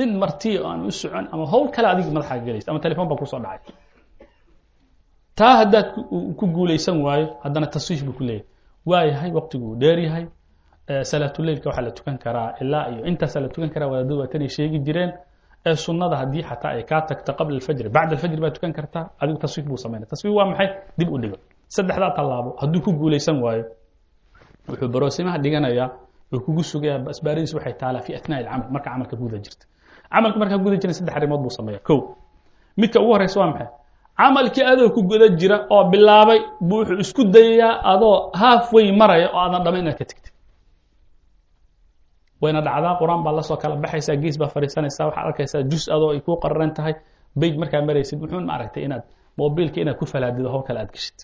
[0.00, 3.18] nin martiya oo aan u socon ama hawl kale adiga madaxa gelaysa ama telefon baa
[3.20, 3.72] ku soo dhacay.
[5.38, 5.86] Taa haddaad
[6.38, 8.46] ku guulaysan waayo haddana taswiif buu ku leeyahay.
[8.90, 10.24] Waayahay waqtiguu dheer yahay.
[11.10, 14.78] Salaatuleilka waxaa la tukan karaa ilaa iyo intaasaa la tukan karaa wadaadadu waa tanay sheegi
[14.86, 15.10] jireen.
[15.66, 19.04] Ee sunnada haddii xataa ay kaa tagto qabla alfajri bacda alfajri baad tukan kartaa.
[19.22, 20.68] Adigu taswiif buu samaynaya taswiif waa maxay?
[20.98, 21.36] Dib u dhigo.
[21.74, 23.64] Saddexdaa tallaabo hadduu ku guulaysan waayo
[24.68, 25.88] wuxuu baroosimaha dhiganayaa
[26.32, 28.68] wuu kugu sugayaa asbaaradiis waxay taalaa fi atnaa'i alcamal.
[28.74, 29.64] Marka camalka guda jirta
[30.12, 31.82] camalka markaa guda jiran saddex arrimood buu sameeyaa.
[31.88, 31.98] Kow
[32.80, 33.68] midka ugu horreysa waa maxay?
[34.20, 39.28] Camalkii adoo ku guda jira oo bilaabay buu wuxuu isku dayayaa adoo half way maraya
[39.34, 40.34] oo aadan dhamayn inaad ka tegtid
[42.42, 46.10] wayna dhacdaa qur'aan baa la soo kala baxaysaa gees baa fadhiisanaysaa waxaad arkaysaa jus adoo
[46.14, 46.94] ay kuu qararan tahay
[47.40, 48.56] beyj markaa maraysid muxuu ma
[48.86, 49.02] inaad
[49.40, 51.18] mobilka inaad ku falaadido hawl kale aad geshid.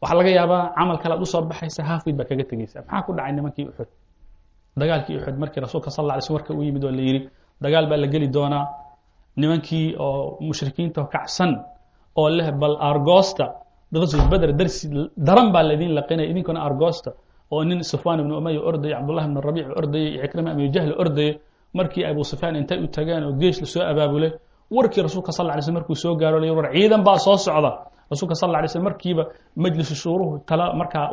[0.00, 3.10] Waxaa laga yaabaa camal kale aad u soo baxaysa halfweyd baa kaga tegeysa maxaa ku
[3.16, 3.90] dhacay nimankii uxud
[4.80, 7.20] dagaalkii uxud markii rasuulka sal alla alay slm marka uu yimid oo la yidhi
[7.62, 8.64] dagaal baa la geli doonaa
[9.40, 11.52] nimankii oo mushrikiinta kacsan
[12.20, 13.44] oo leh bal argosta
[13.92, 14.84] qaswat darsi
[15.26, 17.10] daran baa laydin laqinaya idinkuna argosta
[17.52, 21.32] oo nin sufyaan ibnu umaya ordayay cabdullahi ibnu rabiic ordayay iyo cikrima abu jahl ordayay
[21.78, 24.30] markii abu sufyaan intay u tageen oo geesh la abaabulay
[24.76, 27.70] warkii rasuulka sal lla lay slm markuu soo gaaro war ciidan baa soo socda.
[28.10, 29.24] Rasuulka sal lla lay slm markiiba
[29.56, 31.06] majlisu shuuruhu tala markaa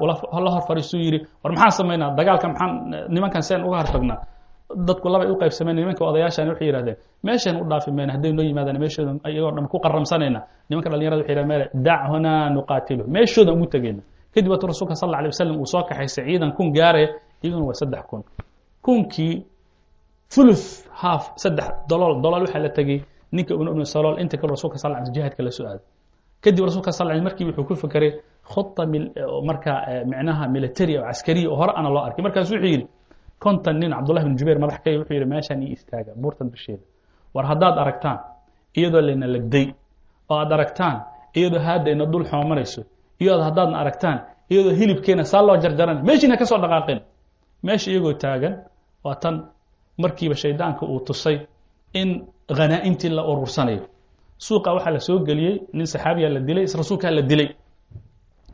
[0.46, 2.72] la hor fariistuu yidhi war maxaan samaynaa dagaalka maxaan
[3.14, 4.18] nimankan seen uga hortagnaa
[4.88, 6.97] dadku labay u qaybsameen nimanka odayaashan waxay yihahdeen
[7.28, 11.36] meeshan u dhaafi mayna hadday noo yimaadaan meeshooda iyagoo dhan ku qaramsanayna nimanka dhalinyarada waxay
[11.36, 13.03] yihahdeen meel dac hunaa nuqaatilu.
[13.15, 14.01] Meeshoodan ugu tegeyna
[14.34, 17.07] kadib waatu rasuulka sal alla alay wasalam uu soo kaxaysay ciidan kun gaaraya
[17.43, 18.22] iyaguna waa saddex kun.
[18.86, 19.34] Kunkii
[20.34, 20.65] thuluth
[21.01, 22.99] half saddex dolool dolool waxaa la tegey
[23.36, 25.84] ninka ibnu ibnu salool inta kale rasuulka sal alla jihaadka la soo aaday
[26.43, 28.11] kadib rasuulka sal alla markii wuxuu ku fekeray
[28.51, 28.84] khuta
[29.49, 29.72] marka
[30.11, 32.24] micnaha military oo caskariya oo hore ana loo arkay.
[32.26, 32.88] Markaasu wuxuu yidhi
[33.44, 36.84] konton nin cabdullahi bin jubayr madax ka wuxuu yidhi meeshaan ii istaaga buurtan dusheeda.
[37.36, 38.18] War haddaad aragtaan
[38.78, 39.66] iyadoo layna legday
[40.30, 40.96] oo aad aragtaan
[41.38, 42.82] iyadoo haadda ina dul xoomanayso
[43.22, 44.18] iyadoo haddaadna aragtaan
[44.52, 46.58] iyadoo hilibkeena saa loo jarjaranay meeshiina ka soo
[47.64, 48.54] meesha iyagoo taagan
[49.04, 49.36] waa tan
[49.98, 51.38] markiiba shaydaanka uu tusay
[51.94, 52.10] in
[52.58, 53.84] khanaa'intii la urursanayo
[54.38, 57.50] suuqa waxaa la soo geliyey nin saxaabiya la dilay rasuulkaa la dilay.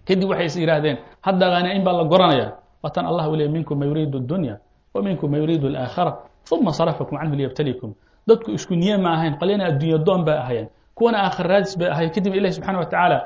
[0.08, 2.48] Kadib waxay is yidhaahdeen hadda khanaa'in baa la goranaya.
[2.84, 4.56] Waa tan allah u leey minkum ma yuriidu dunya
[4.98, 6.12] wa minkum ma yuriidu alaakhara
[6.52, 7.92] uma sarafakum canhu liyabtalikum
[8.30, 10.68] dadku isku niye ma ahayn qolyana addunya bay ahayeen
[10.98, 13.18] kuwana aakhir raadis bay ahayen kadib ilahi subxana wa tacaala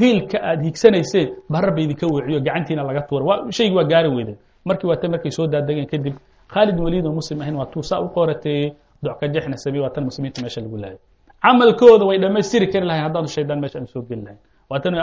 [0.00, 3.24] hiilka aad higsanayseen ba rabba idinka weeciyo gacantiina laga tuura
[3.56, 4.36] shaygii waa gaari weyday
[4.68, 6.14] markii waa tan markay soo daadegeen kadib
[6.52, 9.26] khaalid waliid oo muslim ahayn waa tuu u qoorateeyey docka
[9.64, 10.98] sabi waa muslimiinta meesha lagu laayay
[11.42, 14.38] camalkooda way dhammaystiri kari lahayn haddaanu shaydaan meesha aan soo geli lahayn
[14.70, 14.94] waa tan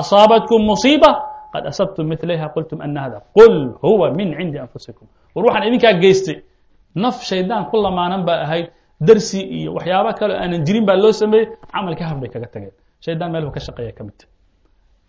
[0.00, 1.10] asaabatkum musiiba
[1.54, 6.36] qad asabtum milayha qultum ana hada qul huwa min cindi anfusikum war waxaan idinkaa geystay
[7.02, 8.66] naf shaydaan ku lamaanan baa ahayd
[9.08, 12.74] darsi iyo waxyaaba kaleo aanan jirin baa loo sameeyey camalka haf bay kaga tageen
[13.04, 14.24] shaydaan meelhu ka shaqeeya ka midta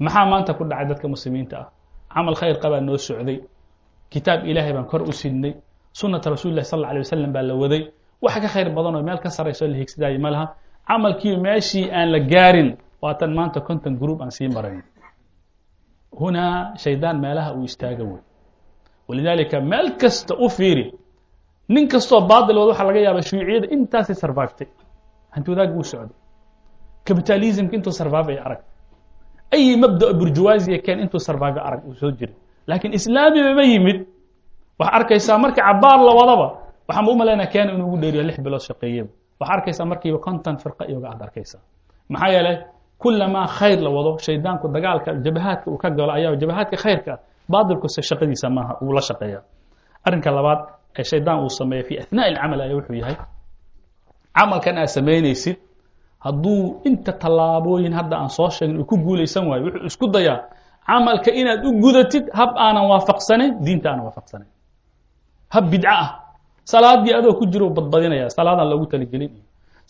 [0.05, 1.67] maxaa maanta ku dhacay dadka muslimiinta ah
[2.13, 3.37] camal khayr qabaa noo socday
[4.13, 5.53] kitaab ilaahay baan kor u sidnay
[5.99, 7.81] sunata rasuuli lahi sal alla alay wasalam baa la waday
[8.25, 10.45] wax ka khayr badanoo meel ka sarayso la higsadaayo ma laha
[10.89, 12.69] camalkii meeshii aan la gaarin
[13.03, 14.81] waatan maanta conton group aan sii marayn
[16.21, 16.53] hunaa
[16.83, 18.21] shaydaan meelaha uu istaaga wey
[19.07, 20.85] walidaalika meel kasta u fiiri
[21.73, 24.67] nin kastoo baatil wad waxaa laga yaaba shuuciyada intaasay sarvivtay
[25.33, 26.17] hanti wadaag wuu socday
[27.07, 28.61] capitalismka intuu survive ay arag
[29.55, 32.35] ay mabda burjuwaasiya keen intuu survive arag uu soo jiray
[32.69, 33.97] laakiin islaamiba ma yimid
[34.79, 36.47] waxaa arkaysaa marka cabaar la wadaba
[36.87, 39.09] waxaan u malaynaa keena inuu ugu dheeriyo lix bilood shaqeeyeba
[39.39, 41.61] waxaa arkaysaa markiiba conton firqa iyoga aad arkaysaa
[42.13, 42.57] maxaa yeelay
[43.01, 47.19] kulamaa khayr la wado shaydaanku dagaalka jabahaadka uu ka galo ayaa jabahaadka khayrka ah
[47.51, 49.39] baatilkuse shaqadiisa maaha uu la shaqeeya
[50.07, 50.59] arrinka labaad
[50.99, 53.15] ee shaydaan uu sameeya fi athnaaءi اlcamal ayaa wuxuu yahay
[54.37, 55.57] camalkan aad samaynaysid
[56.25, 60.37] hadduu inta tallaabooyin hadda aan soo sheegin uu ku guulaysan waayo wuxuu isku dayaa
[60.89, 64.49] camalka inaad u gudatid hab aanan waafaqsanayn diinta aanan waafaqsanayn.
[65.55, 66.09] Hab bidco ah.
[66.71, 69.31] Salaadii adoo ku jiro badbadinaya salaadaan loogu talagelin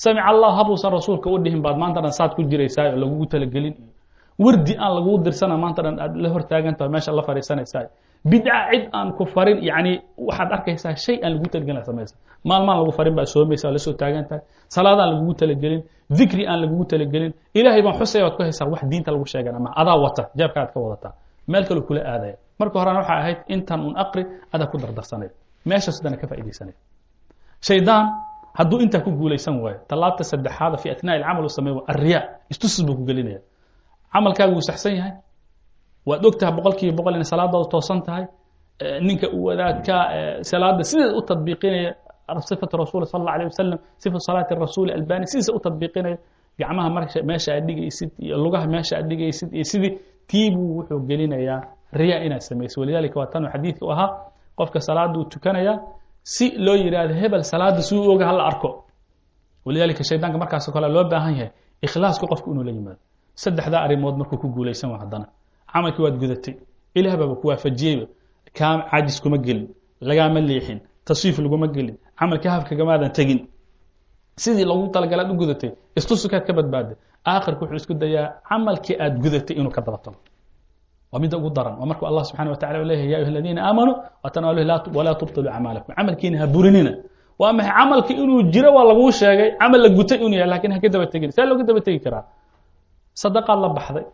[0.03, 3.75] samic allah habuusan rasuulka u dhihin baad maanta saad ku jiraysaa oo lagugu talagelin.
[4.43, 7.83] Wardi aan laguu dirsana maanta aad la hortaagantaho meesha la fadhiisanaysaa
[8.31, 9.91] bidca cid aan ku farin yani
[10.27, 12.15] waxaad arkaysaa shay aan lagu talagelin samaysa.
[12.49, 14.41] Maalmaan lagu farin baad soomaysa la soo taagan tahay.
[14.75, 15.81] Salaadaan lagugu talagelin
[16.19, 17.31] dikri aan lagugu talagelin.
[17.59, 20.71] Ilaahay baan xusaya waad ku haysaa wax diinta lagu sheegan ama adaa wata jeebka aad
[20.73, 21.13] ka wadataa.
[21.51, 22.35] Meel kale kula aadaya.
[22.59, 24.23] Marka horena waxaa ahayd intan un aqri
[24.53, 25.29] adaa ku dardarsanay
[25.69, 26.75] meeshaas dana ka faaidaysanay
[27.67, 28.03] shaydaan
[28.58, 32.20] hadduu intaa ku guulaysan waayo tallaabta saddexaada fi atnaaءi alcamal u sameey arriya
[32.52, 33.40] istusus buu ku gelinaya
[34.12, 35.12] camalkaaga wuu saxsan yahay
[36.08, 38.24] waad og tahay boqol kiiba boqol inay salaadooda toosan tahay
[39.06, 39.94] ninka u wadaadka
[40.50, 41.90] salaada sideeda u tadbiiqinaya
[42.48, 46.16] sifatu rasul sal اlه alيه wasalam sifatu salaati rasuuli albani sidiisa u tadbiiqinaya
[46.60, 49.92] gacmaha marka meesha aad dhigaysid iyo lugaha meesha aad dhigaysid iyo sidii
[50.30, 51.60] tiibuu wuxuu gelinayaa
[52.00, 54.08] riya inaad samayso walidalika waa tanuu xadiidka u ahaa
[54.58, 55.72] qofka salaada uu tukanaya
[56.33, 58.69] si loo yidhaahdo hebel salaada si uu oga hala arko.
[59.65, 61.51] Walidalika shaydaanka markaasoo kale loo baahan yahay
[61.85, 62.99] ikhlaasku qofku inuu la yimaado.
[63.41, 65.25] Saddexdaa arrimood markuu ku guulaysan waa haddana.
[65.73, 66.53] Camalkii waad gudatay
[66.97, 68.05] ilaah baaba ku waafajiyeyba
[68.57, 69.67] kaa caajis kuma gelin
[70.09, 73.39] lagaama leexin taswiif laguma gelin camalkii hafkagamaadan tegin.
[74.43, 76.95] Sidii lagu talagalaad u gudatay istusukaad ka badbaaday
[77.31, 80.17] aakhirka wuxuu isku dayaa camalkii aad gudatay inuu ka daba tago
[81.11, 81.75] waa midda ugu daran.
[81.79, 84.45] Waa markuu allah subxana wa tacala leeyahay ya ayuha aladiina aamanuu watana
[84.97, 85.91] walaa tubtiluu acmaalakum.
[85.97, 86.91] Camalkiina ha burinina.
[87.41, 87.73] Waa maxay?
[87.79, 91.05] Camalka inuu jiro waa laguu sheegay camal la gutay inuu yahay laakiin ha ka daba
[91.13, 91.31] tegin.
[91.35, 92.23] See looga daba tegi karaa.
[93.21, 94.05] Sadaqaad la baxday.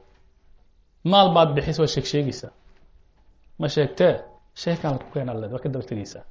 [1.11, 2.27] Maal baad bixis waa sheeg
[3.61, 4.13] ma sheegtee
[4.61, 6.23] sheekaan ku keena led waa ka daba tegeysaa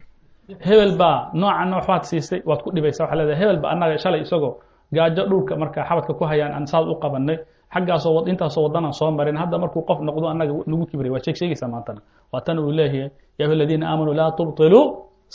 [0.68, 4.52] hebel baa noocanna waxbaad siisay waad ku dhibaysaa waxaa leedahay hebel ba annaga shalay isagoo
[4.96, 7.38] gaajo dhulka markaa xabadka ku hayaan aan saad u qabanay
[7.74, 11.68] xaggaasoo intaasoo waddanaan soo marin hadda markuu qof noqdo annaga nagu kibray waa sheeg sheegaysaa
[11.74, 12.00] maantana.
[12.32, 13.00] Waa tan uu leeyahay
[13.38, 14.84] ya ayuha aladiina aamanuu laa tubtiluu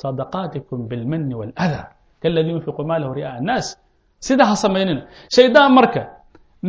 [0.01, 1.86] sadaqaatikum bilmani waaladaa
[2.21, 3.67] kaladii yunfiqu maalahu ri'aa annaas.
[4.27, 5.01] Sidaa ha samaynina
[5.36, 6.01] shaydaan marka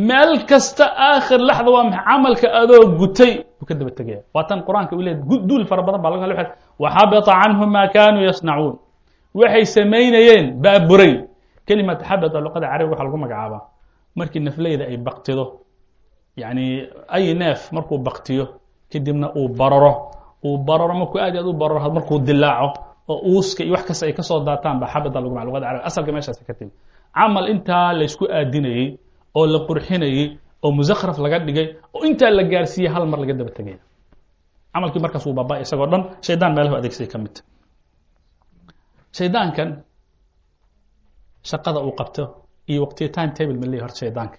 [0.09, 2.03] meel kasta aakhir laxda waa maxay?
[2.07, 4.19] Camalka adoo gutay buu ka daba tegaya.
[4.35, 6.47] Waa tan qur'aanka u leeyahy duul fara badan baa laga hadlay
[6.83, 8.75] waxabita canhum maa kaanuu yasnacuun.
[9.39, 11.13] Waxay samaynayeen baa buray
[11.67, 13.61] kelimata xabita luqada carabiga waxaa lagu magacaabaa
[14.19, 15.43] markii nafleyda ay baktido
[16.41, 16.65] yani
[17.15, 18.45] ay neef markuu baktiyo
[18.91, 19.93] kadibna uu bararo.
[20.47, 22.67] Uu bararo markuu aad aad u bararo markuu dilaaco
[23.11, 24.13] oo uuska iyo wax kasta ay
[24.47, 26.71] daataan baa xabita lagu maga luqada carabiga asalka meeshaas ka timi
[27.15, 28.87] camal intaa laysku aadinayey
[29.37, 30.25] oo la qurxinayey
[30.63, 33.79] oo musakhraf laga dhigay oo intaa la gaarsiiyey hal mar laga daba tegaya
[34.73, 37.41] camalkii markaas wuu baaba isagoo dhan shaydaan meelahu adeegsaday ka midta
[39.17, 39.69] shaydaankan
[41.49, 42.23] shaqada uu qabto
[42.71, 44.37] iyo waqtiya time table ma leeyahy horta shaydaanka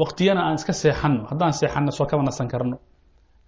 [0.00, 2.76] waqtiyana aan iska seexanno haddaan seexanno soo kaba nasan karno.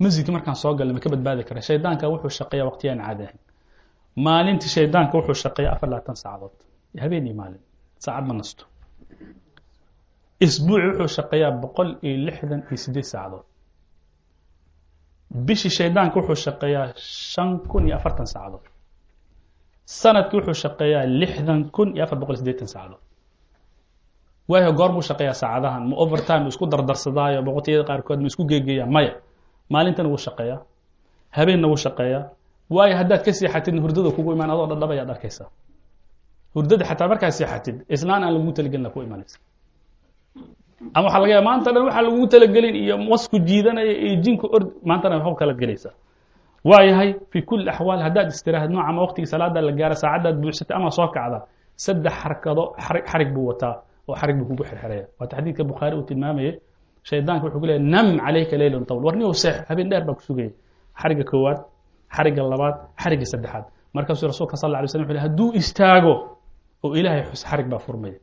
[0.02, 3.38] Masjidka markaan soo galno ma ka badbaadi kara shaydaanka wuxuu shaqeeyaa waqtiyaan caadi ahayn
[4.26, 6.54] maalintii shaydaanka wuxuu shaqeeyaa afar labaatan saacadood.
[7.02, 7.62] Habeen iyo maalin
[8.04, 8.64] saacad ma nasto.
[10.46, 13.44] Isbuuci wuxuu shaqeeyaa boqol iyo lixdan iyo sideed saacadood.
[15.46, 16.86] Bishii shaydaanka wuxuu shaqeeyaa
[17.32, 18.64] shan kun iyo afartan saacadood.
[20.00, 23.02] Sanadkii wuxuu shaqeeyaa lixdan kun iyo afar boqol sideetan saacadood
[24.50, 29.12] waayo goor buu shaqeeyaa saacadahan ma overtime isku dardarsadaayo boqotiyada qaarkood ma isku geegeeyaa maya.
[29.72, 30.60] Maalintana wuu shaqeeyaa
[31.36, 32.24] habeenna wuu shaqeeyaa
[32.76, 35.48] waayo haddaad ka seexatid hurdada kugu imaan adoo dhadhab ayaad arkaysaa.
[36.54, 39.38] Hurdada xataa markaad seexatid islaan aan lagugu talagelin ku imanaysa.
[40.94, 44.66] Ama waxaa laga yaaba maanta dhan waxaa lagugu talagelin iyo wasku jiidanaya iyo jinku ord
[44.88, 45.94] maanta dhan waxba kala gelaysaa
[46.68, 50.90] waayahay fi kuli axwaal haddaad istiraahad nooca ama waqtigii salaada la gaara saacaddaad buuxsatay ama
[50.98, 51.38] soo kacda
[51.84, 52.62] saddex xarkado
[53.10, 53.74] xarig buu wataa
[54.08, 56.54] oo xarig buu kugu xirxiraya waata xadiidka bukhaari uu tilmaamayay
[57.08, 60.22] shaydaanka wuxuu ku leeyahy nam calayka leylun tawl war niyow seex habeen dheer baa ku
[60.28, 60.50] sugaya
[61.00, 61.58] xarigga koowaad
[62.16, 63.64] xarigga labaad xarigga saddexaad.
[63.94, 66.14] Markaasuu rasuulka sal lla alay slam wuxu ley hadduu istaago
[66.84, 68.18] oo ilaahay xus xarig baa furmaya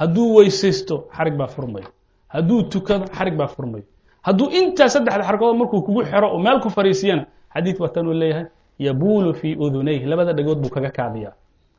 [0.00, 1.86] hadduu weysaysto xarig baa furmaya
[2.34, 3.84] hadduu tukado xarig baa furmaya
[4.26, 8.46] hadduu intaa saddexda xarkadood markuu kugu xero oo meel ku fariisiyana xadiid waatan uu leeyahay
[8.86, 11.32] yabuulu fii udunayh labada dhagood buu kaga kaadiyaa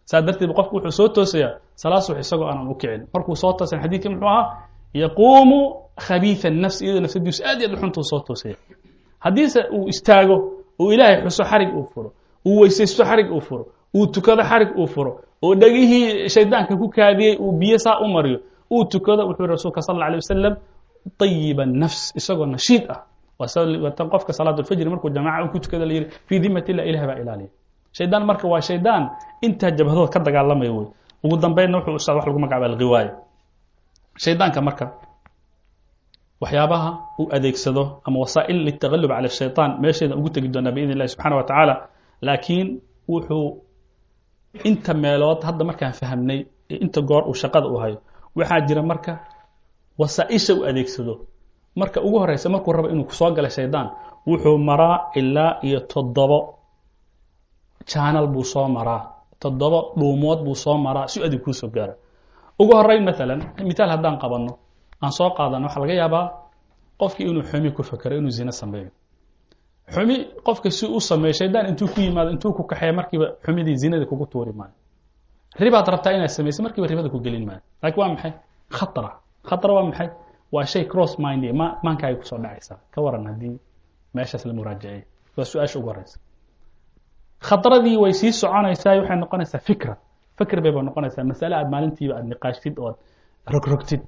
[0.10, 3.01] saa darteed qofku wuxuu soo toosayaa salaad subax isagoo aanan u kicin.
[3.14, 4.45] Markuu soo toosan xadiidkii muxuu ahaa
[4.93, 5.60] yaquumu
[6.08, 8.56] khabiifa nafs iyadoo nafsadiisu aad iyo dhuxuntuu soo toosaya
[9.20, 10.36] haddiise uu istaago
[10.82, 12.10] uu ilaahay xuso xarig uu furo
[12.45, 13.64] uu weysaysto xarig uu furo
[13.97, 15.12] uu tukado xarig uu furo
[15.43, 18.39] oo dhegihii shaydaanka ku kaadiyey uu biyo saa u mariyo
[18.72, 20.56] uu tukado wuxuu rasuulka sal alay wasalam
[21.20, 22.99] طayiba nafs isagoo nashiid ah.
[23.38, 24.58] Qofka salaat
[24.91, 27.49] markuu jamaaca ku tukada la yihi fii dimat illah ilah baa ilaaliya
[27.98, 29.04] shaydaan marka waa shaydaan
[29.46, 30.88] intaa jabhadood ka dagaalamaya wey
[31.26, 33.12] ugu dambeynna wuxuu ustaad wax lagu magacaaba alghiwaaya
[34.24, 34.86] shaydaanka marka
[36.41, 36.89] waxyaabaha
[37.20, 41.43] uu adeegsado ama wasaa'il litagallub cala shayطaan meesheeda ugu tegi doonaa biidn illahi subxana wa
[41.50, 41.76] tacaala
[42.28, 42.68] laakiin
[43.12, 43.48] wuxuu
[44.70, 46.39] inta meelood hadda markaan fahamnay
[46.86, 47.98] inta goor uu shaqada u hayo
[48.38, 49.14] waxaa jira marka
[50.00, 51.14] wasaa-isha u adeegsado.
[51.80, 53.88] Marka ugu horeysa markuu rabo inuu soo gala shaydaan
[54.28, 56.38] wuxuu maraa ilaa iyo toddobo
[57.91, 59.01] janal buu soo maraa.
[59.39, 61.93] Toddobo dhuumood buu soo maraa si adig kuusoo gaara.
[62.59, 64.53] Ugu horeyn maalan mitaal haddaan qabanno
[65.01, 66.25] aan soo qaadano waxaa laga yaabaa
[66.99, 68.89] qofkii inuu xumi ku fekero inuu zino sameeyo.
[69.93, 70.15] Xumi
[70.45, 74.25] qofka si u sameeyo shaydaan intuu ku yimaado intuu ku kaxeeya markiiba xumidii zinada kugu
[74.25, 74.73] tuuri maayo.
[75.59, 77.61] Ribaad rabtaa inaad samayso markiiba ribada ku gelin maayo.
[77.83, 78.33] Laakiin waa maxay?
[78.77, 79.11] Khatara
[79.49, 80.09] khatara waa maxay?
[80.51, 82.77] Waa shay cross mind ma maankaaga ku soo dhacaysaa.
[82.93, 83.59] Ka waran haddii
[84.15, 85.01] meeshaas la muraajaceey
[85.38, 86.17] waa su'aasha ugu horeysa
[87.47, 89.95] khadradii way sii soconaysaa waxay noqonaysaa fikra.
[90.38, 91.23] Fikr bayba noqonaysaa.
[91.23, 92.95] Masale aad maalintiiba aad niqaashtid ood
[93.53, 94.01] rogrogtid.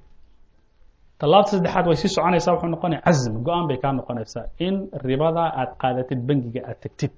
[1.19, 3.33] Talaabta saddexaad way sii soconaysaa wuxuu noqonaya cazm.
[3.45, 4.45] Go'aan bay kaa noqonaysaa.
[4.59, 4.75] In
[5.07, 7.11] ribada aad qaadatid bangiga aad tegtid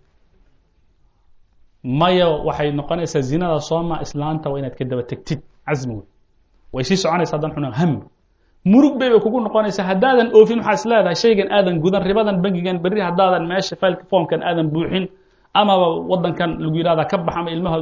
[1.83, 6.05] maya waxay noqonaysaa zinada sooma islaanta waa inaad ka daba tegtid cazmi wey.
[6.73, 7.93] Way sii soconaysaa hadan xuna ham.
[8.65, 9.83] Murug bayba kugu noqonaysaa.
[9.91, 11.15] Haddaadan oofin waxaa is leedahay?
[11.23, 15.05] Shaygan aadan gudan ribadan bangigan berri haddaadan meesha failka formkan aadan buuxin
[15.53, 17.77] amaba wadankan lagu yihahda ka bax ama ilmaha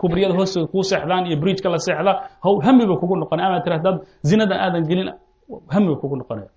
[0.00, 2.12] kubriyada hoostooda kuu seexdaan iyo bridgeka la seexda
[2.44, 3.98] haw hami ba kugu noqonaya ama tira hadaad
[4.28, 5.08] zinadan aadan gelin
[5.74, 6.48] hami ba kugu noqonaya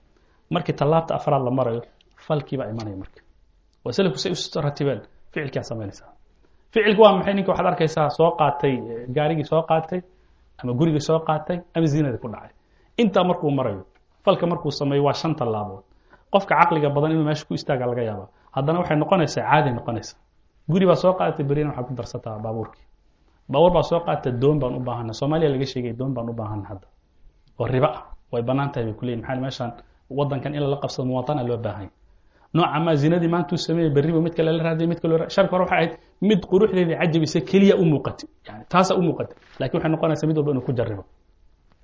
[0.53, 1.81] markii tallaabta afraad la marayo
[2.27, 3.19] falkii baa imanaya marka.
[3.85, 4.99] Waa salafku say u ratibeen
[5.31, 6.09] ficilkaa samaynaysaa
[6.73, 7.33] ficilku waa maxay?
[7.33, 8.73] Ninka waxaad arkaysaa soo qaatay
[9.15, 9.99] gaarigii soo qaatay
[10.63, 12.51] ama gurigii soo qaatay ama zinadii ku dhacay.
[13.01, 13.83] Intaa markuu marayo
[14.25, 15.83] falka markuu sameeyo waa shan tallaabood
[16.33, 20.17] qofka caqliga badan inuu meesha ku istaaga laga yaaba haddana waxay noqonaysaa caadi noqonaysaa
[20.69, 22.83] guri baa soo qaadatay berina waxaad ku darsataa baabuurkii.
[23.51, 26.65] Baabuur baa soo qaatay doon baan u baahana soomaaliya laga sheegay doon baan u baahana
[26.69, 26.87] hadda.
[27.59, 28.01] Oo riba ah
[28.31, 29.71] way bannaan tahay bay kuleyihin maxaa meeshaan
[30.17, 31.91] wadankan in lala qabsado muwaatana loo baahanya
[32.53, 35.77] nooca maa zinadii maantuu sameeyey berriba mid kale la raadiyay mid kale sharka hore waxay
[35.77, 35.91] ahayd
[36.21, 38.27] mid quruxdeedii cajabisa keliya u muuqatay.
[38.47, 39.35] Yani taasa u muuqatay.
[39.59, 41.03] Laakiin waxay noqonaysaa mid walba inuu ku jarribo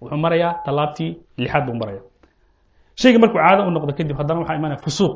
[0.02, 1.10] wuxuu marayaa tallaabtii
[1.44, 2.02] lixaad buu maraya
[3.02, 5.14] shayga markuu caado u noqdo kadib haddana waxaa imanaya fusuuq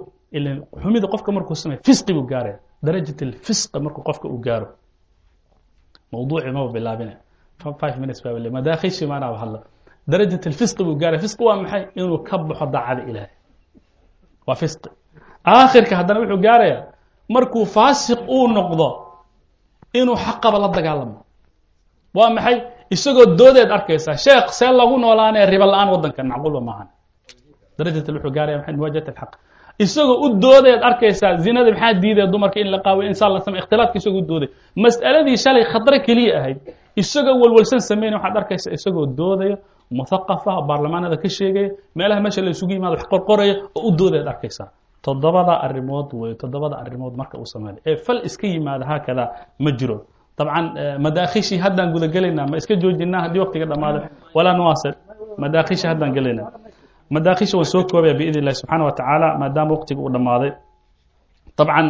[0.84, 2.60] xumida qofka markuu sameeyo fisqi buu gaaraya.
[2.86, 4.68] Darajat alfisqa markuu qofka uu gaaro.
[6.12, 7.14] Mawduuci maba bilaabina
[7.82, 9.60] five minutes baa bale madaakishi maanaa hadla.
[10.12, 11.20] Darajat alfisqi buu gaaraya.
[11.26, 11.84] Fisqi waa maxay?
[11.96, 13.32] Inuu ka baxo daacada ilaahay.
[14.48, 14.90] Waa fisqi
[15.46, 16.82] aakhirka haddana wuxuu gaarayaa
[17.36, 18.88] markuu faasiq uu noqdo
[20.00, 21.18] inuu xaqaba la dagaalamo.
[22.18, 22.58] Waa maxay?
[22.96, 26.88] Isagoo doodeed arkaysaa sheekh see lagu noolaanee riba la'aan wadankan macquulba maahan
[27.78, 28.74] darajat wuxuu gaaraya maxay?
[28.80, 29.32] Muwaajahat alxaq
[29.86, 33.98] isagoo u doodayaad arkaysaa zinada maxaa diidaya dumarka in la qaawiyo insaan la samey ikhtilaadka
[34.02, 34.50] isagoo u dooday
[34.84, 36.58] mas'aladii shalay khadre keliya ahayd
[37.02, 39.56] isagoo walwalsan sameynaya waxaad arkaysaa isagoo doodaya
[40.00, 44.68] muthaqafa baarlamaanada ka sheegaya meelaha meesha la isugu yimaado wax qorqoraya oo u doodayaad arkaysaa.
[45.06, 47.82] Toddobada arrimood wey toddobada arrimood marka uu sameynay.
[47.90, 49.24] Ee fal iska yimaada haakada
[49.64, 49.98] ma jiro.
[50.38, 50.66] Dabcan
[51.06, 54.00] madaakhishii haddaan gudagelaynaa ma iska joojinaa haddii waqtiga dhammaado
[54.36, 54.94] walaa nuwaasil
[55.44, 56.50] madaakhishii haddaan gelaynaa
[57.15, 60.51] madaakhishii waan soo koobaya biidn illahi subxaana wa tacaala maadaama waqtiga uu dhammaaday
[61.59, 61.87] dabcan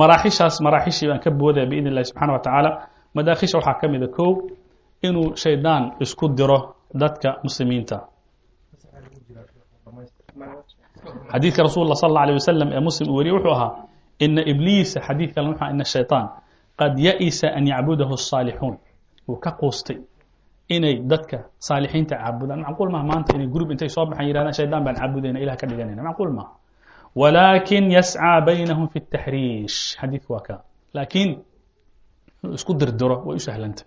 [0.00, 2.70] maraaxishaas maraaxishii baan ka boodaya biidn illahi subxaana wa tacaala
[3.16, 4.30] madaakhisha waxaa ka mida kow
[5.06, 6.58] inuu shaydaan isku diro
[7.02, 7.96] dadka muslimiinta
[11.32, 13.72] xadiidka rasul la sal alla alيه wasalam ee muslim uu weriye wuxuu ahaa
[14.24, 16.26] ina ibliisa xadiid kale wuxuu ina shayطaan
[16.80, 18.74] qad ya'isa an yacbudahu الصaalixuun
[19.28, 19.96] wuu ka quustay
[20.69, 21.37] inay dadka
[21.67, 22.61] saalixiinta caabudaan.
[22.67, 26.03] Macquul maha maanta inay grub intay soo baxaan yidhahdaan shaydaan baan caabudayna ilah ka dhiganayna
[26.09, 26.51] macquul maha
[27.15, 30.59] walaakin yascaa baynahum fi اtaxriish xadiidku waa kaa
[30.95, 31.29] laakiin
[32.57, 33.85] isku dirdiro way u sahlantay.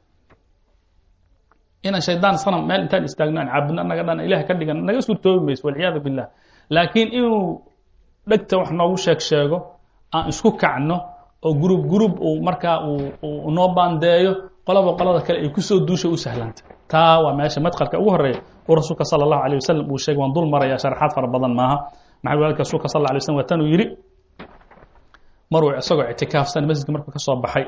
[1.86, 5.40] Inaan shaydaan sanam meel intaan istaagno aan caabudno annaga dhan ilah ka dhigan naga suurtoobi
[5.46, 6.26] mayso walciyaadu billah
[6.74, 7.42] laakiin inuu
[8.30, 9.58] dhegta wax noogu sheeg sheego
[10.14, 10.96] aan isku kacno
[11.46, 14.32] oo grub grub uu markaa uu noo baandeeyo
[14.68, 16.60] qolaba qolada kale ay ku soo duusha u sahlanta
[16.92, 20.32] taa waa meesha madkhalka ugu horreeya uu rasuulka sala allahu alيh wasalam uu sheegay waan
[20.36, 21.76] dul maraya sharaxaad fara badan maaha.
[22.24, 23.86] Maxaa walaalka rasuulka sal lla alay slam waa tanuu yidhi
[25.52, 27.64] maruu isagoo ictikaafsan masjidka markuu ka soo baxay.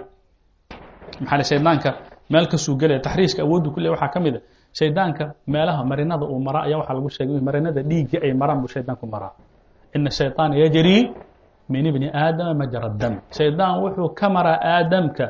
[1.21, 1.91] Maxaa le shaydaanka
[2.33, 4.41] meel kasuu gelaya taxriishka awooddu ku leey waxaa ka mid a
[4.79, 9.07] shaydaanka meelaha marinada uu maraa ayaa waxaa lagu sheegay marinada dhiigga ay maraan buu shaydaanku
[9.15, 9.33] maraa.
[9.97, 11.03] Ina shayطaana yajrii
[11.73, 13.15] min ibni aadama majra dam.
[13.37, 15.27] Shaydaan wuxuu ka maraa aadamka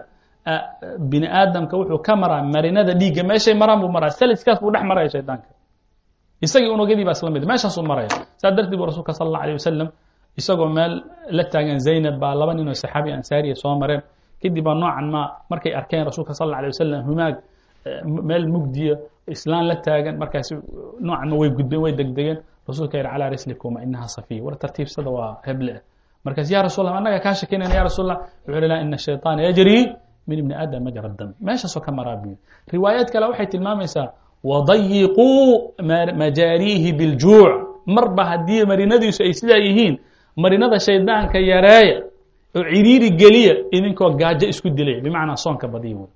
[1.12, 5.10] bini aadamka wuxuu ka maraa marinada dhiigga meeshay maraan buu maraa saliskaas buu dhex maraya
[5.16, 5.48] shaydaanka
[6.46, 8.10] isagii unugyadii baa isla mid meeshaasuu maraya
[8.42, 9.90] saa darteed buu rasuulka sal alla alيه wasalam
[10.40, 10.94] isagoo meel
[11.38, 14.02] la taagan zaynab baa laba nin oo saxaabi ansaariya soo mareen
[14.42, 15.22] kadib baa noocan ma
[15.52, 17.36] markay arkeen rasuulka sal alla alيه wasalam humaag
[18.30, 18.96] meel mugdiya
[19.36, 20.50] islaan la taagan markaas
[21.08, 22.38] noocan ma way gudbeen way degdegeen
[22.70, 25.74] rasuulka yidhi calaa rislikuma inaha safiya war tartiibsada waa heble
[26.26, 29.42] markaas ya rasul allah annaga kaa shakinayna ya rasul allah wuxuu yidhi laa ina shayطaana
[29.48, 29.84] yajrii
[30.27, 31.31] min ibni aadam majra dam.
[31.41, 32.37] Meeshaasoo ka maraa buyi
[32.73, 34.07] riwaayad kale waxay tilmaamaysaa
[34.45, 35.29] wadayiquu
[36.21, 37.53] majaariihi biljuuc.
[37.87, 39.99] Marba haddii marinadiisu ay sidaa yihiin
[40.37, 41.97] marinada shaydaanka yareeya
[42.57, 46.09] oo ciriiri geliya idinkoo gaajo isku dilaya bimacnaa soonka badiya wey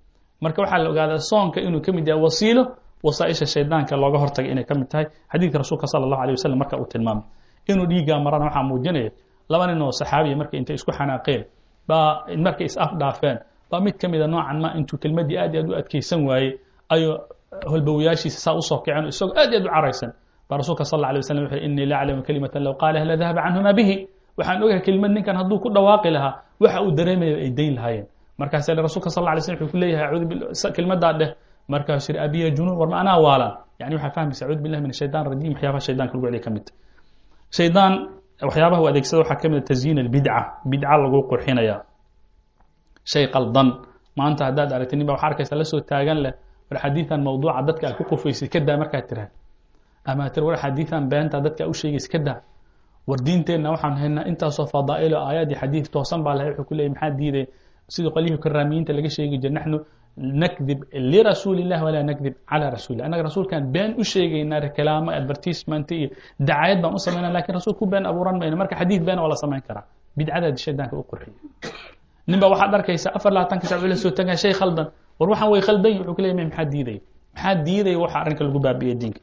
[0.42, 2.62] marka waxaa la ogaadaa soonka inuu ka mid yahay wasiilo
[3.02, 5.06] wasaaisha shaydaanka looga hortagay inay ka mid tahay.
[5.32, 7.24] Xadiidka rasuulka sala allahu alيh wasalam marka uu tilmaamay.
[7.68, 9.10] Inuu dhiiggaa marana waxaa muujinaya
[9.48, 11.42] laba nin oo saxaabiya markay intay isku xanaaqeen
[11.88, 13.38] baa markay is afdhaafeen
[13.70, 16.50] baa mid ka mida noocan ma intuu kelmaddii aad aad u adkaysan waayey
[16.94, 17.14] ayuu
[17.70, 20.10] holbowayaashiisa saa u soo kiceen isagoo aad aad u caraysan.
[20.48, 23.72] Baa rasuulka sal alay waslam wuxu innii la aclamu kalimatan low qaalaha la dahaba canhuma
[23.78, 23.96] bihi.
[24.38, 28.06] Waxaan ogahay kelimad ninkan hadduu ku dhawaaqi lahaa waxa uu dareemaya ay dayn lahaayeen.
[28.40, 30.34] Markaas rasuulka sal alay slm wuxuu ku leeyahay acuudu
[30.76, 31.30] kelmaddaa dheh.
[31.72, 35.22] Markaasuu yidhi abiya junuun war ma anaa waalan yani waxaa fahmaysa acuudu billahi min ashaytan
[35.30, 36.66] rajim waxyaabaha shaydanka lagu celiya ka mid.
[37.56, 37.92] Shaydaan
[38.46, 40.36] waxyaabaha u adeegsada waxaa ka mid a tasyiin albidca.
[40.70, 41.76] Bidca lagu qurxinaya
[43.12, 43.68] shay qaldan.
[44.18, 46.32] Maanta haddaad aragtay nin ba waxaa arkaysa la soo taagan leh.
[46.70, 49.30] War xadiidan mawduuca dadka aad ku qufaysid ka daa markaad tiraad
[50.10, 52.38] ama tir war xadiidan beenta dadka u sheegaysa ka daa.
[53.08, 56.90] War diinteenna waxaan haynaa intaasoo fadaa'ilo aayaad iyo xadiid toosan baa lahay wuxuu ku leeyay
[56.94, 57.44] maxaa diiday
[57.94, 59.78] sidii qolyihii karaamiyiinta laga sheegi jira naxnu
[60.42, 60.80] nakdib
[61.12, 66.08] lirasuuli illah walaa nakdib calaa rasuulillah annaga rasuulkan been u sheegaynaa kalaamo advertisement iyo
[66.48, 68.56] dacayad baan u samaynaa laakiin rasuul ku been abuuran mayno.
[68.62, 69.84] Marka xadiid been waa la samayn karaa.
[70.16, 71.34] Bidcadaadi shaydaanka u qurxiya
[72.28, 74.86] nin ba waxaad arkaysa afar labaatanka sac la soo tagaa shay khaldan.
[75.18, 77.00] War waxaan way khaldan wuxuu ku leeyay maxaa diidaya
[77.34, 79.20] maxaa diidaya waxa arrinka lagu baabi'iya diinka.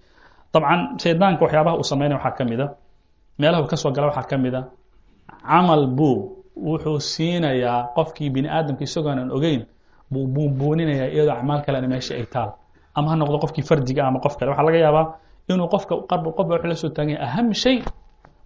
[0.53, 2.67] Dabcan shaydaanka waxyaabaha uu samaynaya waxaa ka mid a.
[3.39, 4.61] Meelaha ka soo gala waxaa ka mid a.
[5.47, 9.65] Camal buu wuxuu siinayaa qofkii bini aadamka isagoonan ogeyn
[10.11, 12.49] buu buunbuuninayaa iyadoo acmaal kalena meesha ay taal.
[12.95, 14.49] Ama ha noqdo qofkii fardiga ama qof kale.
[14.51, 15.05] Waxaa laga yaabaa
[15.49, 17.77] inuu qofka qarb qofba wuxuu la soo taagan yahay aham shay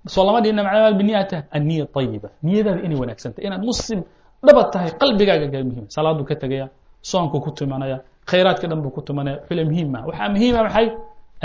[0.07, 3.99] soo lama dhihina macnaha biniyata anniya tayiba niyadaada inay wanaagsantahay inaad muslim
[4.47, 5.85] dhaba tahay qalbigaaga gaa muhiim.
[5.95, 6.65] Salaaduu ka tegaya
[7.11, 7.97] soonku ku tumanaya
[8.29, 9.37] khayraadka dhan buu ku tumanaya.
[9.41, 10.87] Wuxuu le muhiim maha waxaa muhiima maxay?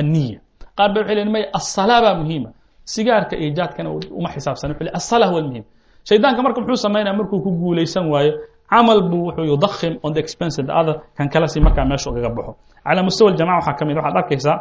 [0.00, 0.38] Anniya
[0.78, 2.50] qaar ba wuxuu le maya assalaa baa muhiima
[2.94, 3.88] sigaarka iyo jaadkana
[4.18, 4.68] uma xisaabsan.
[4.72, 5.64] Wuxuu le assalaa huwa almuhim
[6.08, 8.32] shaydaanka marka muxuu samaynaya markuu ku guulaysan waayo
[8.70, 12.30] camal buu wuxuu yudakhim on the expense the other kan kale si markaa meesha ugaga
[12.36, 12.52] baxo.
[12.86, 14.56] Calaa mustawa aljamaca waxaa ka mid waxaad arkaysaa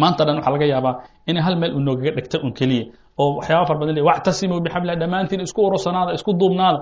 [0.00, 0.94] maanta dhan waxaa laga yaabaa
[1.30, 2.84] inay hal meel uu noogaga dhegta un keliya
[3.22, 6.80] oo waxyaaba far badan le wactasimuu bixabla dhammaantiin isku urursanaada isku duubnaada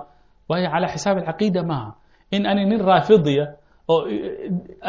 [0.51, 1.91] waayo calaa xisaab alcaqiida maaha.
[2.37, 3.45] In ani nin raafidiya
[3.93, 4.01] oo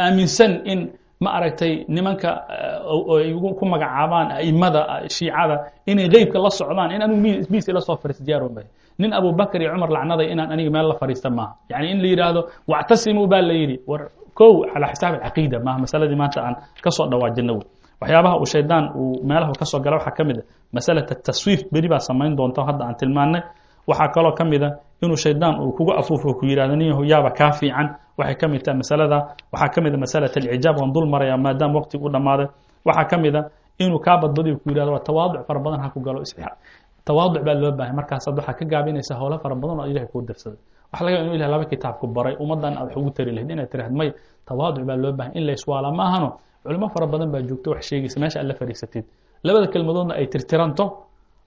[0.03, 0.79] aaminsan in
[1.23, 2.29] ma aragtay nimanka
[3.17, 4.81] ay ku magacaabaan aimada
[5.15, 5.55] shiicada
[5.91, 8.61] inay qeybka la socdaan in anigu miis ila soo fariista diyaar uma
[9.01, 11.53] nin abubakr iyo cumar lacnaday inaan aniga meel la fariista maaha.
[11.71, 12.41] Yani in la yidhaahdo
[12.71, 13.77] wactasimuu baa la yidhi.
[13.89, 14.01] War
[14.39, 17.53] kow calaa xisaab alcaqiida maaha masaladii maanta aan ka soo dhawaajino
[18.01, 20.43] waxyaabaha uu shaydaan uu meelaha ka soo gala waxaa ka mid a
[20.75, 23.41] masalata taswiif beri baa samayn doonta hadda aan tilmaannay.
[23.89, 24.69] Waxaa kaloo ka mid a
[25.03, 27.87] inuu shaydaan uu kugu afuufo ku yidhahdo ninyahu yaaba kaa fiican.
[28.17, 29.17] Waxay ka mid tahay masalada
[29.53, 32.47] waxaa ka mid a masalat alcijaab waan dul maraya maadaama waqtigu u dhammaaday.
[32.85, 33.41] Waxaa ka mid a
[33.79, 36.21] inuu kaa badbadiyo ku yidhahdo waa tawaaduc fara badan ha ku galo
[37.05, 40.59] tawaaduc baa loo baahay markaasaad waxaa ka gaabinaysa howlo fara badan oo ilahay kuu dirsaday
[40.91, 42.35] waxa laga inu ilah laba kitaabku baray.
[42.43, 44.09] Ummaddan aad wax ugu tari lahayd inaad tiraahd may
[44.47, 46.29] tawaaduc baa loo bahay in la iswaala maahano
[46.63, 49.05] culimo fara badan baa joogto wax sheegaysa meesha aad la fadhiisatid.
[49.43, 50.83] Labada kelmadoodna ay tirtiranto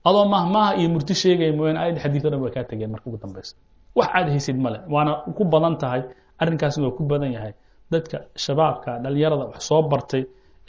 [0.09, 3.19] adoo mahmaha iyo murti sheegaya mooyaane ayad xadiid o dhan way kaa tegeen marka ugu
[3.25, 3.55] dambaysa
[3.99, 6.03] wax aad haysid male waana ku badan tahay
[6.43, 7.53] arrinkaasna waa ku badan yahay.
[7.93, 10.23] Dadka shabaabka dhalinyarada wax soo bartay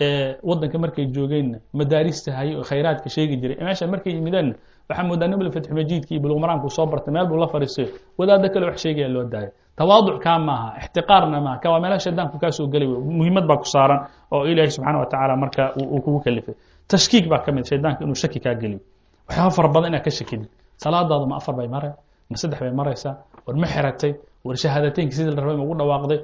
[0.06, 3.58] ee waddanka markay joogeenna madaarista haye oo khayraadka sheegi jiray.
[3.66, 4.54] Meesha markay yimideenna
[4.90, 7.88] waxaa moodaa nibl fatxumajiidki iyo bulugmaraanku soo bartay meel buu la fariisayo
[8.20, 9.52] wadaaddo kale wax sheegaya loo daayay.
[9.80, 13.66] Tawaaduc kaa maaha ixtiqaarna maaha ka waa meelaha shaydaanku kaa soo gelay muhiimad baa ku
[13.76, 14.00] saaran
[14.34, 16.56] oo ilaahay subxaana wa tacaala marka uu kugu kalifay.
[16.92, 18.80] Tashkiik baa ka mid shaydaanka inuu shaki kaa geliyo
[19.28, 20.50] waxyaaba fara badan inaad ka shakidid
[20.84, 21.90] salaadaadu ma afar bay mare
[22.32, 23.14] ma saddex bay maraysaa
[23.48, 24.12] war ma xiratay
[24.48, 26.20] war shahaadateynka sidii la rabay ma ugu dhawaaqday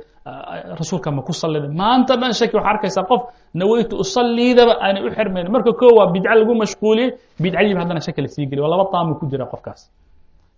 [0.81, 3.21] rasuulka ma ku salliday maanta dhan shaki waxaa arkaysaa qof
[3.61, 7.09] naweytu usalliidaba aanay u xirmayn marka koo waa bidca lagu mashquuliyey
[7.43, 9.81] bidcadiiba haddana shaki la sii geliy waa laba taamu ku jira qofkaas.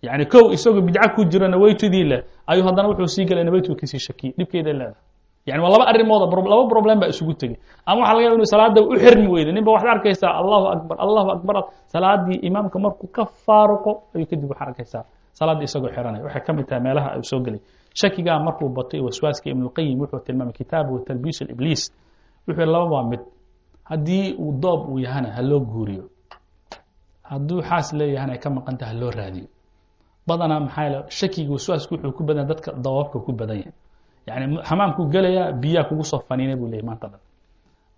[0.06, 2.20] Yani kow isagoo bidca ku jiro naweytudii leh
[2.50, 5.00] ayuu haddana wuxuu sii gelay naweytu ka sii shakiyey dhibkeeda leedahay
[5.48, 8.80] yani waa laba arrimooda laba problem baa isugu tegey ama waxa laga yaba inu salaada
[8.82, 11.54] u xirmi weyda ninba waxaad arkaysaa allahu akbar allahu akbar
[11.92, 15.02] salaadii imaamka markuu ka faaruqo ayuu kadib waxaa arkaysaa
[15.38, 16.20] salaaddii isagoo xiranay.
[16.26, 17.60] Waxay ka mid tahay meelaha uu soo gelay.
[18.00, 21.82] Shakigaa markuu batay waswaaska ibnuqayim wuxuu tilmaamay kitaabuhu talbiis ibliis
[22.46, 23.20] wuxuu laba waa mid.
[23.90, 26.04] Haddii uu doob uu yahana ha loo guuriyo.
[27.30, 29.46] Hadduu xaas leeyahana ay ka maqanta ha loo raadiyo.
[30.28, 33.72] Badanaa maxaa shakiga waswaasku wuxuu ku badan dadka dawaabka ku badan yahay
[34.26, 37.20] yani xamaamkuu gelayaa biyaa kugu soo faniinay buu leeyay maanta dhan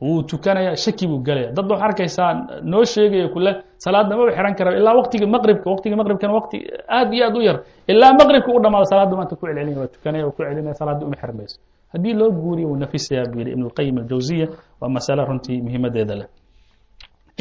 [0.00, 2.30] wuu tukanaya shaki buu gelaya dad ba arkaysaa
[2.72, 3.50] noo sheegaya kule
[3.84, 6.56] salaadda maba xiran kara ilaa waqtiga maqribka waqtiga maqribkana waqti
[6.96, 7.58] aad iyo aad u yar
[7.92, 11.16] ilaa maqribka u dhamaado salaadda maanta ku celcelinaya waa tukanaya waa ku celinaya salaadda uma
[11.22, 11.56] xirmayso.
[11.92, 14.46] Haddii loo guuriyo wuu nafisayaa buu yidhi ibn اlqayim aljawziya
[14.80, 16.28] waa masale runtii muhiimadeeda leh.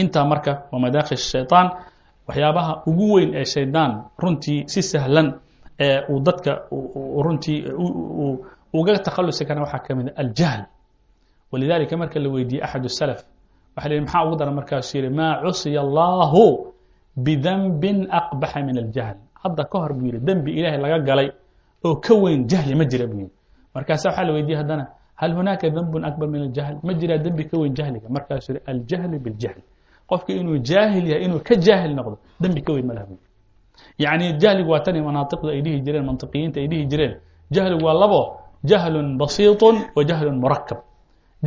[0.01, 1.67] Intaa marka waa madaakil shayطaan
[2.27, 3.91] waxyaabaha ugu weyn ee shaydaan
[4.23, 5.27] runtii si sahlan
[5.85, 6.51] ee uu dadka
[7.25, 7.57] runtii
[8.79, 10.61] uga takhalusi karna waxaa ka mid a aljahl
[11.51, 13.19] walidaalika marka la weydiiyey axad salaf
[13.75, 16.43] waxa la yidhi maxaa ugu dara markaasuu yidhi maa cusiya allaahu
[17.25, 21.29] bidanbin aqbaxa min aljahl hadda ka hor buu yidhi dembi ilaahay laga galay
[21.85, 23.31] oo ka weyn jahli ma jira buu yidhi
[23.75, 24.85] markaasa waxaa la weydiiyey haddana
[25.21, 29.17] hal hunaaka dembun akbar min aljahl ma jiraa dembi ka weyn jahliga markaasuu yidhi aljahlu
[29.25, 29.59] biljahl
[30.09, 33.07] qofka inuu jaahil yahay inuu ka jaahil noqdo dembi ka weyn ma laha
[34.43, 37.13] jahligu waa tani manaatiqda ay dhihi jireen mantiqiyiinta ay dhihi jireen
[37.55, 38.21] jahligu waa labo
[38.69, 40.79] jahlun basiiطu wa jahlun murakab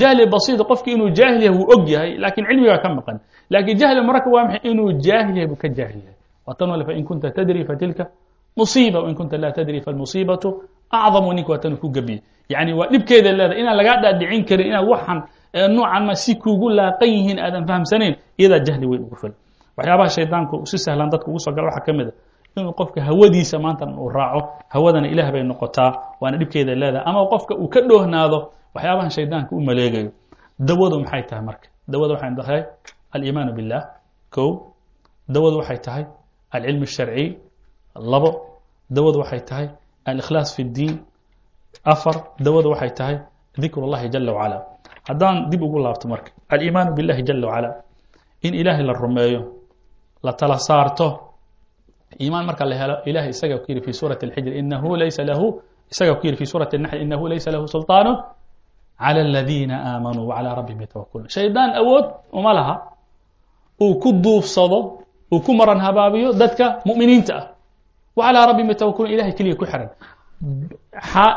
[0.00, 3.18] jahli basiid qofki inuu jaahil yahay wuu og yahay laakiin cilmigaa ka maqan.
[3.50, 4.70] Lakin jahli murakab waa maxay?
[4.70, 6.16] Inuu jaahil yahay buu ka jaahil yahay
[6.46, 8.04] watan wale fain kunta tadri fatilka
[8.56, 10.48] musiiba wain kunta laa tadri falmusiibatu
[10.90, 14.86] acdamu ninka waa tanu ku gebiyey yani waa dhibkeeda leedahay inaan lagaa dhaadhicin karin inaad
[14.92, 15.18] waxan
[15.76, 19.34] noocan ma si kuugu laaqan yihiin aadan fahamsanayn iyadaa jahli weyn ugu filan
[19.76, 22.12] waxyaabaha shaydaanku si sahlan dadka ugu soo gala waxaa ka mid a
[22.57, 24.41] inuu qofka hawadiisa maanta uu raaco
[24.73, 25.91] hawadana ilaah bay noqotaa
[26.21, 28.37] waana dhibkeeda leedahay ama qofka uu ka dhoohnaado
[28.75, 30.09] waxyaabahan shaydaanka u maleegayo
[30.67, 32.61] dawadu maxay tahay marka dawada waxay tahay
[33.15, 33.81] aliimaanu biاllah
[34.35, 34.49] kow
[35.35, 36.03] dawadu waxay tahay
[36.55, 37.27] alcilm الsharciy
[38.11, 38.29] labo
[38.95, 39.65] dawadu waxay tahay
[40.09, 40.93] alikhlaas fi اddiin
[41.93, 42.15] afar
[42.45, 43.15] dawadu waxay tahay
[43.61, 44.57] dikr اllahi jala wacala
[45.09, 47.69] haddaan dib ugu laabto marka aliimaanu biاllahi jala wacala
[48.47, 49.41] in ilaahay la rumeeyo
[50.25, 51.07] la tala saarto
[52.26, 55.46] imaan marka la helo ilahay isaga ku yidhi fi suuraة اlxijr inahu laysa lahu
[55.92, 58.08] isaga ku yidhi fi suuraة اnaxl inahu laysa lahu sulطaan
[59.02, 62.06] calى اladiina aamanuu wcalى rabbihim yatawakulun shaydaan awood
[62.38, 62.74] uma laha.
[63.84, 64.78] Uu ku duufsado
[65.32, 67.44] uu ku maran habaabiyo dadka mu'miniinta ah.
[68.18, 69.90] Wcalى rabbihim yatawakulun ilahay keliya ku xiran.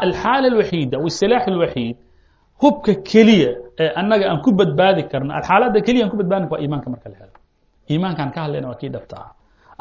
[0.05, 1.95] Alxaala alwaxiida wisilaax اlwaxiid
[2.63, 3.51] hubka keliya
[3.83, 7.17] ee annaga aan ku badbaadi karno alxaalada keliya aan ku badbaadin waa iimaanka marka la
[7.21, 7.35] helo.
[7.91, 9.29] Iimaankaan ka hadlayna waa kii dhabta ah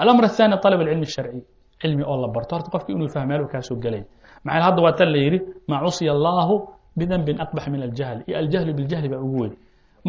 [0.01, 1.39] alamr الثاني طلب الcilm الsharci
[1.82, 4.03] cilmi oo la barto horta qofki inuu fahmo meel kaasoo gelay
[4.45, 6.55] maxaa hadda waa tan la yidhi maa cusiya allahu
[6.99, 9.53] bdنب أقبح min الجهل iyo الجهل بالجهل baa ugu weyn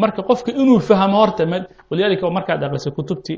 [0.01, 1.43] marka qofka inuu fahmo horta
[1.89, 3.37] walidalika markaad aqrisay kutubtii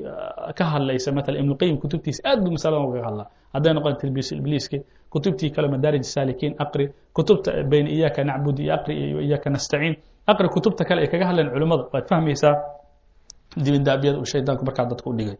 [0.57, 4.77] ka hadlaysa maala ibn qayim kutubtiisa aad buu masalada ugaga hadlaa hadday noqon talbiis ibliiska
[5.13, 6.85] kutubtii kale madaarij saalikiin aqri
[7.17, 9.95] kutubta bayna iyaka nacbud iyo aqri iyo iyaka nastaciin
[10.31, 12.53] aqri kutubta kale ay kaga hadleen culimmada waad fahmaysaa
[13.65, 15.37] dibindaabiyada uu shaydaanku markaa dadka u dhigay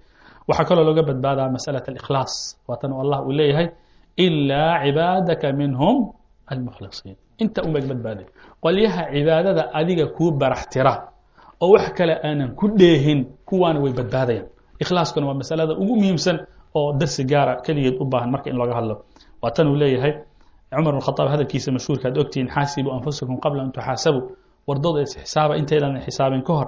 [0.50, 2.34] waxaa kaloo looga badbaadaa masأlaة الإkhlaaص
[2.70, 3.68] waatan allah uu leeyahay
[4.26, 5.96] إlaa cibaadaka minhum
[6.52, 8.26] almukhlisiin inta un baa badbaaday
[8.64, 10.94] qolyaha cibaadada adiga kuu baraxtira
[11.64, 13.20] oo wax kale aanan ku dheehin
[13.50, 14.48] kuwaana way badbaadayaan
[14.84, 16.38] ikhlaaskuna waa masalada ugu muhiimsan
[16.80, 18.96] oo darsi gaara keligeed u baahan marka in looga hadlo
[19.42, 20.14] waa tan uu leeyahay
[20.76, 24.24] cumar bn khaaab hadalkiisa mashhuurka ad ogtihiin xaasibuu anfusakum qabla an tuxaasabuu
[24.68, 26.68] wardooda isxisaaba intaydan xisaabin ka hor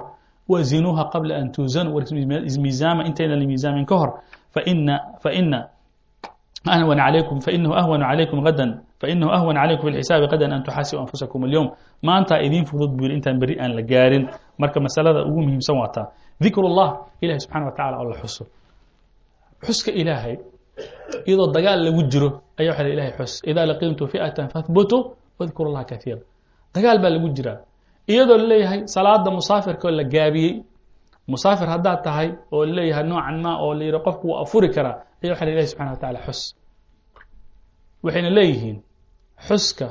[0.51, 4.09] wazinuuha qabla an tuuzanu warmiizaama intaynan lamizaamin ka hor
[7.43, 8.71] fainahu ahwanu calaykum hadan
[9.01, 11.67] fainahu ahwana calaykum fi xisaabi qadan an tuxaasibu anfusakum alyowm
[12.07, 14.23] maantaa idiin fudud buu yidhi intaan beri aan la gaarin
[14.61, 16.05] marka masalada ugu muhiimsan waa taa
[16.43, 16.89] dikrullah
[17.21, 18.43] ilahay subxana wa tacala oo la xuso
[19.65, 20.35] xuska ilaahay
[21.27, 22.29] iyadoo dagaal lagu jiro
[22.59, 24.97] ayaa waxaa ilahay xus idaa laqiimtu fi'atan fahbutu
[25.39, 26.21] wadkuru llaha kaiira
[26.75, 27.57] dagaal baa lagu jiraa
[28.11, 30.53] iyadoo leeyahay salaada musaafirka la gaabiyey
[31.31, 35.31] musaafir haddaad tahay oo leeyahay noocan ma oo la yihi qofku wuu afuri karaa aya
[35.33, 36.41] waxa ilahi subxana wa taala xus.
[38.03, 38.77] Waxayna leeyihiin
[39.47, 39.87] xuska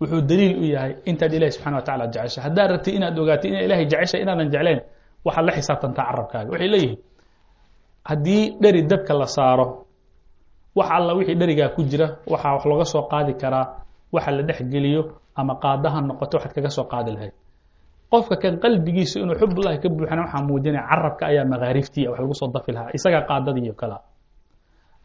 [0.00, 2.42] wuxuu daliil u yahay intaad ilahi subxana wa tacala jeceshay.
[2.46, 4.80] Haddaad rabtid inaad ogaatay inaad ilahay jeceshay inaadan jeclayn
[5.26, 6.50] waxaad la xisaabtantaa carabkaaga.
[6.52, 6.98] Waxay leeyihiin
[8.10, 9.66] haddii dheri dabka la saaro
[10.78, 13.66] wax alla wixii dherigaa ku jira waxaa wax looga soo qaadi karaa
[14.14, 15.02] waxa la dhex geliyo
[15.40, 17.34] ama qaadaha noqoto waxaad kaga soo qaadi lahayd.
[18.12, 22.48] Qofka kan qalbigiisa inuu xubullahi ka buuxana waxaa muujinaya carabka ayaa makaariftiya wax lagu soo
[22.54, 24.00] dafi lahaa isagaa qaadadiiyo kalaa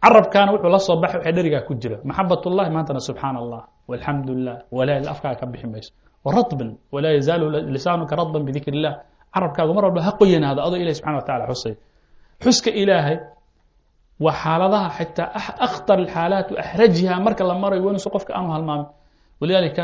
[0.03, 1.97] carabkaana wuxuu la soo baxay waxay dherigaa ku jira.
[2.09, 5.91] Maxabatullahi maantana subxaana allah walxamdu lilah walaa il afkaaga ka bixi mayso.
[6.25, 8.93] Waradban walaa yazaalu lisaanuka radban bidikr illah
[9.33, 11.73] carabkaagu mar walba ha qoyanaado adoo ilahi subxana wa tacala xusay.
[12.43, 13.17] Xuska ilaahay
[14.25, 15.27] waa xaaladaha xitaa
[15.67, 18.87] akhtar alxaalaat axrajiha marka la marayo weynuusa qofka aanu halmaamin.
[19.41, 19.83] Walidaalika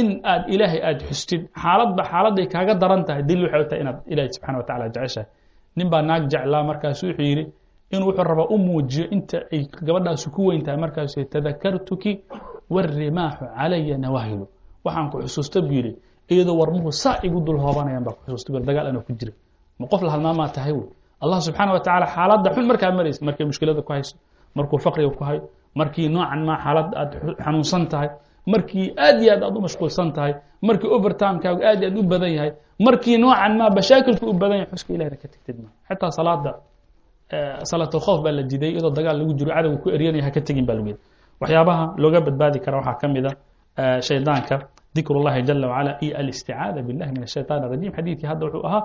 [0.00, 3.22] in aad ilaahay aad xustid xaaladba xaaladay kaaga daran tahay.
[3.28, 5.26] Dil waxay tahay inaad ilahi subxana wa tacala jeceshahay.
[5.76, 7.44] Nin baa naag jeclaa markaasu wuxuu yidhi
[7.94, 10.78] inuu wuxuu rabaa u muujiyo inta ay gabadhaasu ku weyn tahay.
[10.84, 12.12] Markaasu tadakartuki
[12.74, 14.44] warimaaxu calaya nawaahilu
[14.84, 15.92] waxaan ku xusuusta buu yidhi
[16.32, 19.32] iyadoo warmuhu saa igu dul hoobanayaan baa ku xusuusta bur dagaal anoo ku jira
[19.80, 20.88] ma qof la halmaamaa tahay wey?
[21.24, 24.14] Allah subxaana wa tacaala xaaladda xun markaa maraysa markay mushkilada ku hayso
[24.56, 25.40] markuu faqriga ku hayo
[25.80, 27.10] markii noocan maa xaalad aad
[27.44, 28.08] xanuunsan tahay
[28.53, 30.33] markii aad iyo aad aad u mashquulsan tahay
[30.67, 32.51] markii overtimekaagu aad iyo aad u badan yahay
[32.87, 36.51] markii noocan maa bashaakilku u badan yahay xuska ilahina ka tegtid ma xitaa salaada
[37.71, 40.65] salaat alkhoof baa la diiday iyadoo dagaal lagu jiro cadowga ku eryanaya ha ka tegin
[40.69, 41.01] baa lagu yidhi
[41.41, 44.55] waxyaabaha looga badbaadi kara waxaa ka mid a shaydaanka
[44.95, 48.81] dikr اllahi jala wacala iyo alisticaada billahi min ashayطan الrajim xadiidkii hadda wuxuu ahaa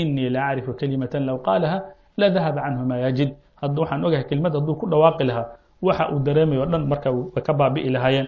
[0.00, 1.78] inii la acrifu kalimatan low qaalaha
[2.20, 3.30] la dahaba canhu ma yajid
[3.62, 5.46] hadda waxaan ogahay kelimad hadduu ku dhawaaqi lahaa
[5.86, 8.26] waxa uu dareemayo o dhan marka way ka baabi'i lahaayeen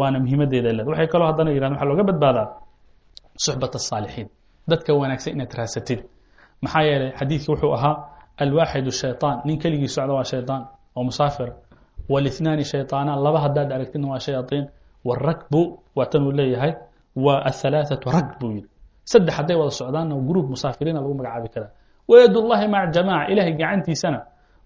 [0.00, 2.46] waana muhiimadeeda leed waxay kaloo haddana yirahan waxa looga badbaadaa
[3.44, 4.28] suxbat الصaalixiin
[4.70, 6.00] dadka wanaagsan inaad raasatid
[6.64, 7.94] maxaa yeelay xadiidki wuxuu ahaa
[8.44, 10.62] alwaaxid shayطaan nin keligii socda waa shayطaan
[10.96, 11.48] oo musaafir
[12.12, 14.64] wاlاثnaani shayطaanaan laba haddaad aragtidna waa shayaطiin
[15.08, 15.60] wاrakbu
[15.96, 16.72] waa tan uu leeyahay
[17.24, 18.68] wa aلثalaaثaةu rag buu yidhi
[19.12, 21.70] saddex hadday wada socdaanna gruub musaafiriina lagu magacaabi karaa
[22.10, 24.18] wayad ullahi maca jamaca ilahay gacantiisana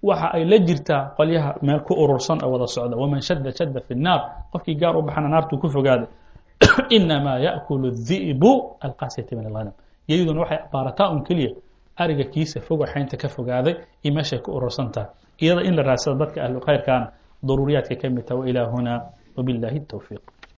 [0.02, 3.94] waxa ay la jirtaa qolyaha meel ku urursan oo wada socda waman shada shada fi
[3.94, 4.20] الnaar
[4.52, 6.08] qofkii gaar u baxana naartuu ku fogaaday
[6.96, 8.50] inamaa yaأkul الذi'bu
[8.86, 9.74] alqaasiyata min الغanam
[10.08, 11.50] iyaduna waxay abaarataa un keliya
[11.96, 13.74] ariga kiisa fogo xaynta ka fogaaday
[14.04, 15.10] iyo meeshay ku urursan tahay
[15.42, 17.06] iyada in la raadsado dadka ahlu khayrkaana
[17.42, 18.92] daruuriyaadka ka mid taha wailaa huna
[19.36, 20.22] wabiاllahi الtowfiiq